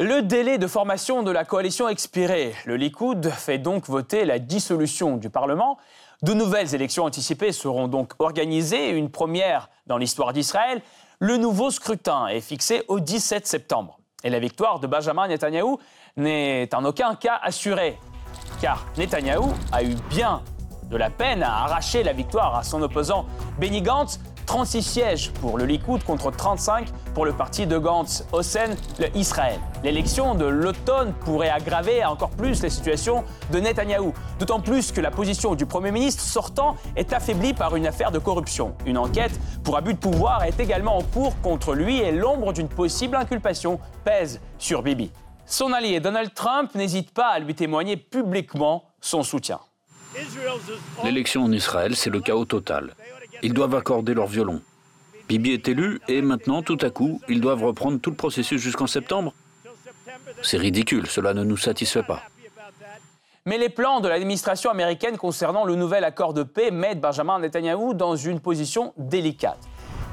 Le 0.00 0.22
délai 0.22 0.58
de 0.58 0.66
formation 0.66 1.22
de 1.22 1.30
la 1.30 1.44
coalition 1.44 1.88
expiré. 1.88 2.52
Le 2.64 2.74
Likoud 2.74 3.30
fait 3.30 3.58
donc 3.58 3.86
voter 3.86 4.24
la 4.24 4.40
dissolution 4.40 5.18
du 5.18 5.30
Parlement. 5.30 5.78
De 6.22 6.34
nouvelles 6.34 6.74
élections 6.74 7.04
anticipées 7.04 7.52
seront 7.52 7.86
donc 7.86 8.14
organisées, 8.18 8.88
une 8.90 9.08
première 9.08 9.70
dans 9.86 9.98
l'histoire 9.98 10.32
d'Israël. 10.32 10.82
Le 11.20 11.36
nouveau 11.36 11.70
scrutin 11.70 12.26
est 12.26 12.40
fixé 12.40 12.82
au 12.88 12.98
17 12.98 13.46
septembre. 13.46 14.00
Et 14.26 14.28
la 14.28 14.40
victoire 14.40 14.80
de 14.80 14.88
Benjamin 14.88 15.28
Netanyahou 15.28 15.78
n'est 16.16 16.74
en 16.74 16.84
aucun 16.84 17.14
cas 17.14 17.38
assurée, 17.40 17.96
car 18.60 18.84
Netanyahou 18.98 19.54
a 19.70 19.84
eu 19.84 19.94
bien 20.10 20.42
de 20.90 20.96
la 20.96 21.10
peine 21.10 21.44
à 21.44 21.62
arracher 21.62 22.02
la 22.02 22.12
victoire 22.12 22.56
à 22.56 22.64
son 22.64 22.82
opposant 22.82 23.26
Benny 23.60 23.82
Gantz, 23.82 24.18
36 24.46 24.82
sièges 24.82 25.32
pour 25.32 25.58
le 25.58 25.64
Likoud 25.64 26.04
contre 26.04 26.30
35 26.30 26.88
pour 27.14 27.26
le 27.26 27.32
parti 27.32 27.66
de 27.66 27.76
Gantz, 27.78 28.24
Hossein, 28.32 28.76
le 28.98 29.14
Israël. 29.16 29.58
L'élection 29.82 30.34
de 30.34 30.44
l'automne 30.46 31.12
pourrait 31.24 31.50
aggraver 31.50 32.04
encore 32.04 32.30
plus 32.30 32.62
la 32.62 32.70
situation 32.70 33.24
de 33.52 33.58
Netanyahou, 33.58 34.14
d'autant 34.38 34.60
plus 34.60 34.92
que 34.92 35.00
la 35.00 35.10
position 35.10 35.54
du 35.54 35.66
Premier 35.66 35.90
ministre 35.90 36.22
sortant 36.22 36.76
est 36.94 37.12
affaiblie 37.12 37.54
par 37.54 37.76
une 37.76 37.86
affaire 37.86 38.12
de 38.12 38.18
corruption. 38.18 38.74
Une 38.86 38.98
enquête 38.98 39.38
pour 39.64 39.76
abus 39.76 39.94
de 39.94 39.98
pouvoir 39.98 40.44
est 40.44 40.58
également 40.60 40.96
en 40.96 41.02
cours 41.02 41.38
contre 41.42 41.74
lui 41.74 41.98
et 41.98 42.12
l'ombre 42.12 42.52
d'une 42.52 42.68
possible 42.68 43.16
inculpation 43.16 43.80
pèse 44.04 44.40
sur 44.58 44.82
Bibi. 44.82 45.10
Son 45.44 45.72
allié 45.72 46.00
Donald 46.00 46.32
Trump 46.34 46.74
n'hésite 46.74 47.12
pas 47.12 47.28
à 47.28 47.38
lui 47.38 47.54
témoigner 47.54 47.96
publiquement 47.96 48.84
son 49.00 49.22
soutien. 49.22 49.60
L'élection 51.04 51.44
en 51.44 51.52
Israël, 51.52 51.94
c'est 51.94 52.10
le 52.10 52.20
chaos 52.20 52.46
total. 52.46 52.94
Ils 53.42 53.52
doivent 53.52 53.74
accorder 53.74 54.14
leur 54.14 54.26
violon. 54.26 54.60
Bibi 55.28 55.52
est 55.52 55.68
élu 55.68 56.00
et 56.08 56.22
maintenant, 56.22 56.62
tout 56.62 56.78
à 56.80 56.90
coup, 56.90 57.20
ils 57.28 57.40
doivent 57.40 57.64
reprendre 57.64 58.00
tout 58.00 58.10
le 58.10 58.16
processus 58.16 58.60
jusqu'en 58.60 58.86
septembre. 58.86 59.32
C'est 60.42 60.58
ridicule, 60.58 61.06
cela 61.06 61.34
ne 61.34 61.42
nous 61.42 61.56
satisfait 61.56 62.02
pas. 62.02 62.22
Mais 63.44 63.58
les 63.58 63.68
plans 63.68 64.00
de 64.00 64.08
l'administration 64.08 64.70
américaine 64.70 65.16
concernant 65.16 65.64
le 65.64 65.76
nouvel 65.76 66.04
accord 66.04 66.34
de 66.34 66.42
paix 66.42 66.70
mettent 66.70 67.00
Benjamin 67.00 67.38
Netanyahu 67.38 67.94
dans 67.94 68.16
une 68.16 68.40
position 68.40 68.92
délicate. 68.96 69.60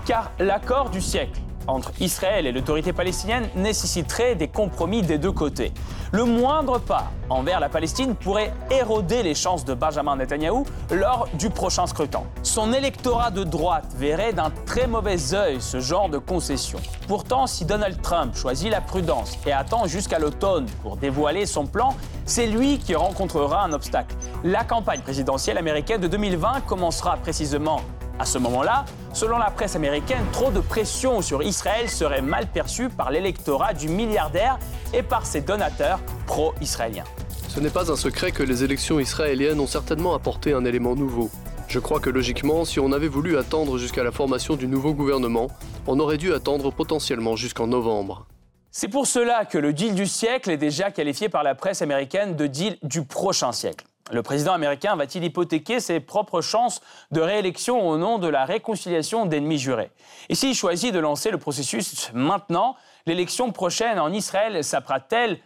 Car 0.05 0.31
l'accord 0.39 0.89
du 0.89 1.01
siècle 1.01 1.39
entre 1.67 1.91
Israël 1.99 2.45
et 2.45 2.51
l'autorité 2.51 2.93
palestinienne 2.93 3.47
nécessiterait 3.55 4.35
des 4.35 4.47
compromis 4.47 5.01
des 5.01 5.17
deux 5.17 5.31
côtés. 5.31 5.71
Le 6.11 6.25
moindre 6.25 6.79
pas 6.79 7.11
envers 7.29 7.59
la 7.59 7.69
Palestine 7.69 8.15
pourrait 8.15 8.53
éroder 8.69 9.23
les 9.23 9.33
chances 9.33 9.65
de 9.65 9.73
Benjamin 9.73 10.15
Netanyahou 10.15 10.65
lors 10.91 11.27
du 11.33 11.49
prochain 11.49 11.87
scrutin. 11.87 12.23
Son 12.43 12.71
électorat 12.71 13.31
de 13.31 13.43
droite 13.43 13.93
verrait 13.97 14.33
d'un 14.33 14.51
très 14.65 14.85
mauvais 14.85 15.33
œil 15.33 15.59
ce 15.59 15.79
genre 15.79 16.09
de 16.09 16.19
concession. 16.19 16.79
Pourtant, 17.07 17.47
si 17.47 17.65
Donald 17.65 18.01
Trump 18.01 18.35
choisit 18.35 18.69
la 18.69 18.81
prudence 18.81 19.37
et 19.47 19.51
attend 19.51 19.87
jusqu'à 19.87 20.19
l'automne 20.19 20.67
pour 20.83 20.97
dévoiler 20.97 21.45
son 21.45 21.65
plan, 21.65 21.95
c'est 22.25 22.45
lui 22.45 22.77
qui 22.77 22.93
rencontrera 22.93 23.63
un 23.63 23.73
obstacle. 23.73 24.15
La 24.43 24.63
campagne 24.63 25.01
présidentielle 25.01 25.57
américaine 25.57 26.01
de 26.01 26.07
2020 26.07 26.61
commencera 26.67 27.17
précisément 27.17 27.81
à 28.19 28.25
ce 28.25 28.37
moment-là, 28.37 28.85
selon 29.13 29.37
la 29.37 29.51
presse 29.51 29.75
américaine, 29.75 30.23
trop 30.31 30.51
de 30.51 30.59
pression 30.59 31.21
sur 31.21 31.43
Israël 31.43 31.89
serait 31.89 32.21
mal 32.21 32.47
perçue 32.47 32.89
par 32.89 33.11
l'électorat 33.11 33.73
du 33.73 33.89
milliardaire 33.89 34.59
et 34.93 35.03
par 35.03 35.25
ses 35.25 35.41
donateurs 35.41 35.99
pro-israéliens. 36.27 37.05
Ce 37.47 37.59
n'est 37.59 37.69
pas 37.69 37.91
un 37.91 37.95
secret 37.95 38.31
que 38.31 38.43
les 38.43 38.63
élections 38.63 38.99
israéliennes 38.99 39.59
ont 39.59 39.67
certainement 39.67 40.13
apporté 40.15 40.53
un 40.53 40.65
élément 40.65 40.95
nouveau. 40.95 41.29
Je 41.67 41.79
crois 41.79 41.99
que 41.99 42.09
logiquement, 42.09 42.65
si 42.65 42.79
on 42.79 42.91
avait 42.91 43.07
voulu 43.07 43.37
attendre 43.37 43.77
jusqu'à 43.77 44.03
la 44.03 44.11
formation 44.11 44.55
du 44.55 44.67
nouveau 44.67 44.93
gouvernement, 44.93 45.47
on 45.87 45.99
aurait 45.99 46.17
dû 46.17 46.33
attendre 46.33 46.71
potentiellement 46.71 47.35
jusqu'en 47.35 47.67
novembre. 47.67 48.27
C'est 48.71 48.87
pour 48.87 49.05
cela 49.05 49.45
que 49.45 49.59
le 49.59 49.71
deal 49.71 49.93
du 49.93 50.07
siècle 50.07 50.49
est 50.49 50.57
déjà 50.57 50.89
qualifié 50.89 51.29
par 51.29 51.43
la 51.43 51.53
presse 51.53 51.83
américaine 51.83 52.35
de 52.35 52.47
deal 52.47 52.77
du 52.81 53.03
prochain 53.03 53.51
siècle. 53.51 53.85
Le 54.11 54.21
président 54.21 54.53
américain 54.53 54.95
va-t-il 54.95 55.23
hypothéquer 55.23 55.79
ses 55.79 55.99
propres 55.99 56.41
chances 56.41 56.81
de 57.11 57.21
réélection 57.21 57.87
au 57.87 57.97
nom 57.97 58.19
de 58.19 58.27
la 58.27 58.43
réconciliation 58.43 59.25
d'ennemis 59.25 59.59
jurés? 59.59 59.91
Et 60.27 60.35
s'il 60.35 60.53
choisit 60.55 60.93
de 60.93 60.99
lancer 60.99 61.31
le 61.31 61.37
processus 61.37 62.11
maintenant, 62.13 62.75
l'élection 63.05 63.51
prochaine 63.51 63.99
en 63.99 64.11
Israël 64.11 64.61
s'apprête-t-elle 64.63 65.39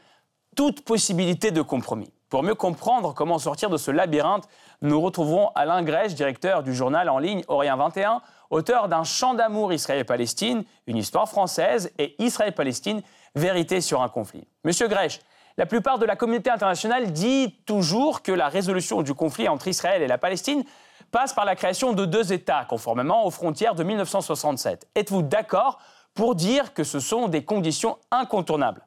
toute 0.55 0.83
possibilité 0.83 1.51
de 1.51 1.61
compromis? 1.61 2.11
Pour 2.29 2.43
mieux 2.43 2.55
comprendre 2.55 3.13
comment 3.13 3.37
sortir 3.37 3.69
de 3.69 3.77
ce 3.77 3.91
labyrinthe, 3.91 4.49
nous 4.81 4.99
retrouverons 4.99 5.49
Alain 5.55 5.83
Grèche, 5.83 6.13
directeur 6.13 6.63
du 6.63 6.73
journal 6.73 7.09
en 7.09 7.19
ligne 7.19 7.43
Orient 7.47 7.77
21, 7.77 8.21
auteur 8.49 8.89
d'un 8.89 9.03
chant 9.03 9.33
d'amour 9.33 9.71
Israël-Palestine, 9.71 10.63
une 10.87 10.97
histoire 10.97 11.29
française 11.29 11.91
et 11.99 12.21
Israël-Palestine, 12.21 13.01
vérité 13.35 13.81
sur 13.81 14.01
un 14.01 14.09
conflit. 14.09 14.47
Monsieur 14.63 14.87
Grèche, 14.87 15.21
la 15.57 15.65
plupart 15.65 15.97
de 15.97 16.05
la 16.05 16.15
communauté 16.15 16.49
internationale 16.49 17.11
dit 17.11 17.55
toujours 17.65 18.21
que 18.21 18.31
la 18.31 18.47
résolution 18.47 19.01
du 19.01 19.13
conflit 19.13 19.47
entre 19.47 19.67
Israël 19.67 20.01
et 20.01 20.07
la 20.07 20.19
Palestine 20.19 20.63
passe 21.11 21.33
par 21.33 21.45
la 21.45 21.55
création 21.55 21.93
de 21.93 22.05
deux 22.05 22.31
États, 22.31 22.65
conformément 22.65 23.25
aux 23.25 23.31
frontières 23.31 23.73
de 23.73 23.83
1967. 23.83 24.87
Êtes-vous 24.95 25.23
d'accord 25.23 25.79
pour 26.13 26.35
dire 26.35 26.73
que 26.73 26.83
ce 26.83 26.99
sont 26.99 27.27
des 27.27 27.43
conditions 27.43 27.97
incontournables? 28.11 28.85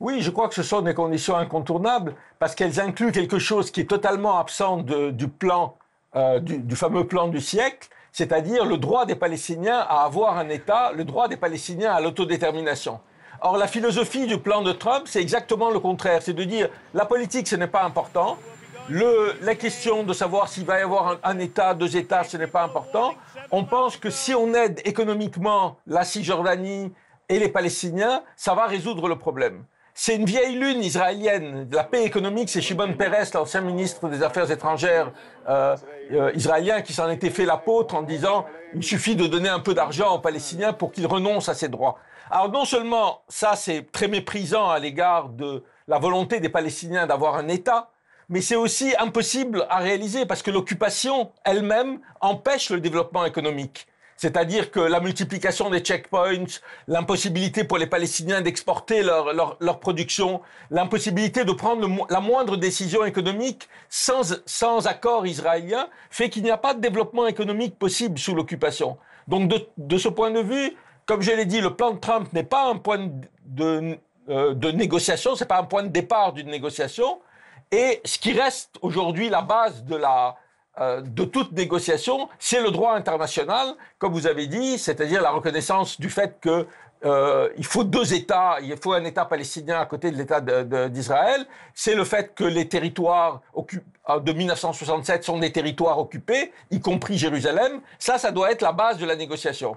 Oui, 0.00 0.20
je 0.20 0.30
crois 0.30 0.48
que 0.48 0.54
ce 0.54 0.62
sont 0.62 0.82
des 0.82 0.94
conditions 0.94 1.36
incontournables 1.36 2.14
parce 2.38 2.54
qu'elles 2.54 2.80
incluent 2.80 3.12
quelque 3.12 3.38
chose 3.38 3.70
qui 3.70 3.80
est 3.80 3.88
totalement 3.88 4.38
absent 4.38 4.78
du 4.78 5.28
plan, 5.28 5.76
euh, 6.14 6.40
du, 6.40 6.76
fameux 6.76 7.06
plan 7.06 7.28
du 7.28 7.40
siècle, 7.40 7.88
c'est-à-dire 8.12 8.66
le 8.66 8.76
droit 8.76 9.06
des 9.06 9.14
Palestiniens 9.14 9.78
à 9.78 10.04
avoir 10.04 10.36
un 10.36 10.48
État, 10.48 10.92
le 10.92 11.04
droit 11.04 11.26
des 11.26 11.36
Palestiniens 11.36 11.92
à 11.92 12.00
l'autodétermination. 12.00 13.00
Or, 13.46 13.58
la 13.58 13.66
philosophie 13.66 14.26
du 14.26 14.38
plan 14.38 14.62
de 14.62 14.72
Trump, 14.72 15.02
c'est 15.04 15.20
exactement 15.20 15.68
le 15.68 15.78
contraire. 15.78 16.22
C'est 16.22 16.32
de 16.32 16.44
dire, 16.44 16.70
la 16.94 17.04
politique, 17.04 17.46
ce 17.46 17.56
n'est 17.56 17.66
pas 17.66 17.82
important. 17.82 18.38
La 18.88 19.54
question 19.54 20.02
de 20.02 20.14
savoir 20.14 20.48
s'il 20.48 20.64
va 20.64 20.78
y 20.78 20.82
avoir 20.82 21.18
un, 21.22 21.38
État, 21.38 21.74
deux 21.74 21.94
États, 21.94 22.24
ce 22.24 22.38
n'est 22.38 22.46
pas 22.46 22.62
important. 22.62 23.12
On 23.50 23.64
pense 23.64 23.98
que 23.98 24.08
si 24.08 24.32
on 24.32 24.54
aide 24.54 24.80
économiquement 24.86 25.76
la 25.86 26.04
Cisjordanie 26.04 26.90
et 27.28 27.38
les 27.38 27.50
Palestiniens, 27.50 28.22
ça 28.34 28.54
va 28.54 28.64
résoudre 28.64 29.08
le 29.08 29.16
problème. 29.16 29.64
C'est 29.92 30.16
une 30.16 30.24
vieille 30.24 30.56
lune 30.56 30.82
israélienne. 30.82 31.68
La 31.70 31.84
paix 31.84 32.04
économique, 32.04 32.48
c'est 32.48 32.62
Shimon 32.62 32.94
Peres, 32.94 33.26
l'ancien 33.34 33.60
ministre 33.60 34.08
des 34.08 34.22
Affaires 34.22 34.50
étrangères 34.50 35.12
euh, 35.50 35.76
euh, 36.12 36.32
israélien, 36.34 36.80
qui 36.80 36.94
s'en 36.94 37.10
était 37.10 37.28
fait 37.28 37.44
l'apôtre 37.44 37.94
en 37.94 38.02
disant 38.02 38.46
il 38.74 38.82
suffit 38.82 39.16
de 39.16 39.26
donner 39.26 39.50
un 39.50 39.60
peu 39.60 39.74
d'argent 39.74 40.14
aux 40.14 40.18
Palestiniens 40.18 40.72
pour 40.72 40.92
qu'ils 40.92 41.06
renoncent 41.06 41.50
à 41.50 41.54
ses 41.54 41.68
droits. 41.68 41.98
Alors 42.34 42.50
non 42.50 42.64
seulement 42.64 43.22
ça 43.28 43.54
c'est 43.54 43.92
très 43.92 44.08
méprisant 44.08 44.68
à 44.68 44.80
l'égard 44.80 45.28
de 45.28 45.62
la 45.86 46.00
volonté 46.00 46.40
des 46.40 46.48
Palestiniens 46.48 47.06
d'avoir 47.06 47.36
un 47.36 47.46
État, 47.46 47.92
mais 48.28 48.40
c'est 48.40 48.56
aussi 48.56 48.92
impossible 48.98 49.64
à 49.70 49.78
réaliser 49.78 50.26
parce 50.26 50.42
que 50.42 50.50
l'occupation 50.50 51.30
elle-même 51.44 52.00
empêche 52.20 52.70
le 52.70 52.80
développement 52.80 53.24
économique. 53.24 53.86
C'est-à-dire 54.16 54.72
que 54.72 54.80
la 54.80 54.98
multiplication 54.98 55.70
des 55.70 55.78
checkpoints, 55.78 56.58
l'impossibilité 56.88 57.62
pour 57.62 57.78
les 57.78 57.86
Palestiniens 57.86 58.40
d'exporter 58.40 59.04
leur, 59.04 59.32
leur, 59.60 59.78
production, 59.78 60.40
l'impossibilité 60.72 61.44
de 61.44 61.52
prendre 61.52 61.88
la 62.10 62.20
moindre 62.20 62.56
décision 62.56 63.04
économique 63.04 63.68
sans, 63.88 64.40
sans 64.44 64.88
accord 64.88 65.24
israélien, 65.24 65.86
fait 66.10 66.30
qu'il 66.30 66.42
n'y 66.42 66.50
a 66.50 66.56
pas 66.56 66.74
de 66.74 66.80
développement 66.80 67.28
économique 67.28 67.78
possible 67.78 68.18
sous 68.18 68.34
l'occupation. 68.34 68.98
Donc 69.28 69.48
de, 69.48 69.66
de 69.78 69.98
ce 69.98 70.08
point 70.08 70.32
de 70.32 70.40
vue, 70.40 70.76
comme 71.06 71.22
je 71.22 71.32
l'ai 71.32 71.44
dit, 71.44 71.60
le 71.60 71.74
plan 71.74 71.92
de 71.92 71.98
Trump 71.98 72.32
n'est 72.32 72.44
pas 72.44 72.68
un 72.68 72.76
point 72.76 73.10
de, 73.44 73.98
euh, 74.28 74.54
de 74.54 74.70
négociation, 74.70 75.36
c'est 75.36 75.46
pas 75.46 75.58
un 75.58 75.64
point 75.64 75.82
de 75.82 75.88
départ 75.88 76.32
d'une 76.32 76.48
négociation. 76.48 77.20
Et 77.70 78.00
ce 78.04 78.18
qui 78.18 78.32
reste 78.32 78.76
aujourd'hui 78.82 79.28
la 79.28 79.42
base 79.42 79.84
de 79.84 79.96
la 79.96 80.36
euh, 80.80 81.00
de 81.02 81.24
toute 81.24 81.52
négociation, 81.52 82.28
c'est 82.38 82.60
le 82.60 82.70
droit 82.70 82.94
international, 82.94 83.74
comme 83.98 84.12
vous 84.12 84.26
avez 84.26 84.48
dit, 84.48 84.76
c'est-à-dire 84.78 85.22
la 85.22 85.30
reconnaissance 85.30 86.00
du 86.00 86.10
fait 86.10 86.40
que 86.40 86.66
euh, 87.04 87.48
il 87.56 87.64
faut 87.64 87.84
deux 87.84 88.14
États, 88.14 88.56
il 88.60 88.76
faut 88.76 88.92
un 88.92 89.04
État 89.04 89.24
palestinien 89.24 89.78
à 89.78 89.86
côté 89.86 90.10
de 90.10 90.16
l'État 90.16 90.40
d'Israël. 90.88 91.46
C'est 91.74 91.94
le 91.94 92.04
fait 92.04 92.34
que 92.34 92.44
les 92.44 92.66
territoires 92.66 93.42
de 93.54 94.32
1967 94.32 95.22
sont 95.22 95.38
des 95.38 95.52
territoires 95.52 95.98
occupés, 95.98 96.52
y 96.70 96.80
compris 96.80 97.18
Jérusalem. 97.18 97.80
Ça, 97.98 98.18
ça 98.18 98.32
doit 98.32 98.50
être 98.50 98.62
la 98.62 98.72
base 98.72 98.98
de 98.98 99.06
la 99.06 99.16
négociation. 99.16 99.76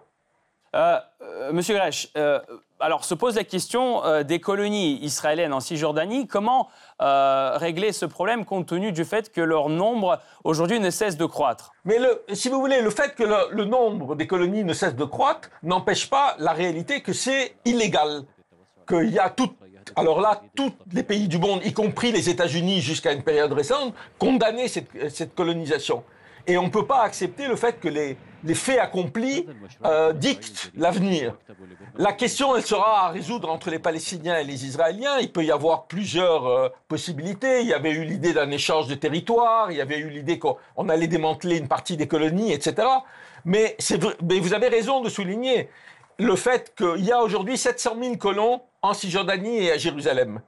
Euh, 0.77 0.99
euh, 1.23 1.51
Monsieur 1.53 1.75
Grech, 1.75 2.09
euh, 2.17 2.39
alors 2.79 3.03
se 3.03 3.15
pose 3.15 3.35
la 3.35 3.43
question 3.43 4.03
des 4.23 4.39
colonies 4.39 5.03
israéliennes 5.03 5.53
en 5.53 5.59
Cisjordanie. 5.59 6.27
Comment 6.27 6.69
régler 6.99 7.91
ce 7.91 8.05
problème 8.05 8.45
compte 8.45 8.67
tenu 8.67 8.91
du 8.91 9.03
fait 9.03 9.31
que 9.31 9.41
leur 9.41 9.69
nombre 9.69 10.19
aujourd'hui 10.43 10.79
ne 10.79 10.91
cesse 10.91 11.17
de 11.17 11.25
croître? 11.25 11.71
Mais 11.85 11.97
si 12.33 12.49
vous 12.49 12.59
voulez, 12.59 12.81
le 12.81 12.91
fait 12.91 13.15
que 13.15 13.23
le, 13.23 13.65
nombre 13.65 14.15
des 14.15 14.27
colonies 14.27 14.63
ne 14.63 14.73
cesse 14.73 14.95
de 14.95 15.05
croître 15.05 15.49
n'empêche 15.63 16.09
pas 16.09 16.35
la 16.37 16.51
réalité 16.51 17.01
que 17.01 17.13
c'est 17.13 17.55
illégal. 17.65 18.23
Qu'il 18.87 19.09
y 19.09 19.19
a 19.19 19.29
tout, 19.29 19.49
alors 19.95 20.21
là, 20.21 20.41
tous 20.55 20.71
les 20.93 21.03
pays 21.03 21.27
du 21.27 21.39
monde, 21.39 21.61
y 21.65 21.73
compris 21.73 22.11
les 22.11 22.29
États-Unis 22.29 22.81
jusqu'à 22.81 23.11
une 23.11 23.23
période 23.23 23.51
récente, 23.51 23.93
condamnaient 24.19 24.67
cette 24.67 25.33
colonisation. 25.35 26.03
Et 26.45 26.57
on 26.57 26.63
ne 26.63 26.69
peut 26.69 26.85
pas 26.85 27.01
accepter 27.01 27.47
le 27.47 27.57
fait 27.57 27.79
que 27.79 27.89
les, 27.89 28.17
les 28.43 28.55
faits 28.55 28.79
accomplis 28.79 29.45
euh, 29.85 30.13
dictent 30.13 30.71
l'avenir. 30.75 31.35
La 31.97 32.13
question, 32.13 32.55
elle 32.55 32.63
sera 32.63 33.07
à 33.07 33.09
résoudre 33.09 33.49
entre 33.49 33.69
les 33.69 33.79
Palestiniens 33.79 34.37
et 34.37 34.43
les 34.43 34.65
Israéliens. 34.65 35.17
Il 35.19 35.31
peut 35.31 35.43
y 35.43 35.51
avoir 35.51 35.85
plusieurs 35.85 36.47
euh, 36.47 36.69
possibilités. 36.87 37.61
Il 37.61 37.67
y 37.67 37.73
avait 37.73 37.91
eu 37.91 38.03
l'idée 38.03 38.33
d'un 38.33 38.51
échange 38.51 38.87
de 38.87 38.95
territoire, 38.95 39.71
il 39.71 39.77
y 39.77 39.81
avait 39.81 39.99
eu 39.99 40.09
l'idée 40.09 40.39
qu'on 40.39 40.89
allait 40.89 41.07
démanteler 41.07 41.57
une 41.57 41.67
partie 41.67 41.97
des 41.97 42.07
colonies, 42.07 42.51
etc. 42.51 42.87
Mais, 43.45 43.77
mais 44.23 44.39
vous 44.39 44.53
avez 44.53 44.67
raison 44.67 45.01
de 45.01 45.09
souligner 45.09 45.69
le 46.19 46.35
fait 46.35 46.73
qu'il 46.75 47.05
y 47.05 47.11
a 47.11 47.21
aujourd'hui 47.21 47.57
700 47.57 47.95
000 48.01 48.17
colons 48.17 48.61
en 48.81 48.93
Cisjordanie 48.93 49.65
et 49.65 49.71
à 49.71 49.77
Jérusalem. 49.77 50.41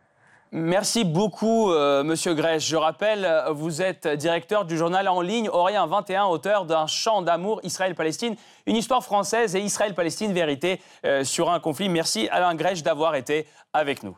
Merci 0.52 1.04
beaucoup, 1.04 1.72
euh, 1.72 2.04
Monsieur 2.04 2.34
Grèche. 2.34 2.68
Je 2.68 2.76
rappelle, 2.76 3.24
euh, 3.24 3.52
vous 3.52 3.84
êtes 3.84 4.08
directeur 4.08 4.66
du 4.66 4.78
journal 4.78 5.08
en 5.08 5.22
ligne 5.22 5.48
Orient 5.48 5.86
21, 5.86 6.26
auteur 6.26 6.66
d'un 6.66 6.88
chant 6.88 7.22
d'amour 7.22 7.60
Israël-Palestine, 7.62 8.36
une 8.66 8.76
histoire 8.76 9.04
française 9.04 9.56
et 9.56 9.60
Israël-Palestine 9.60 10.34
vérité 10.34 10.82
euh, 11.06 11.24
sur 11.24 11.52
un 11.52 11.60
conflit. 11.60 11.88
Merci 11.88 12.28
Alain 12.32 12.56
Grèche 12.56 12.82
d'avoir 12.82 13.14
été 13.14 13.46
avec 13.74 14.02
nous. 14.02 14.18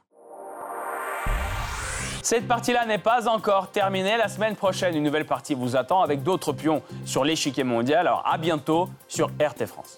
Cette 2.23 2.47
partie-là 2.47 2.85
n'est 2.85 2.97
pas 2.97 3.27
encore 3.27 3.69
terminée. 3.71 4.15
La 4.15 4.29
semaine 4.29 4.55
prochaine, 4.55 4.95
une 4.95 5.03
nouvelle 5.03 5.25
partie 5.25 5.53
vous 5.53 5.75
attend 5.75 6.01
avec 6.01 6.23
d'autres 6.23 6.53
pions 6.53 6.81
sur 7.03 7.25
l'échiquier 7.25 7.65
mondial. 7.65 8.07
Alors 8.07 8.23
à 8.25 8.37
bientôt 8.37 8.87
sur 9.09 9.27
RT 9.27 9.65
France. 9.65 9.97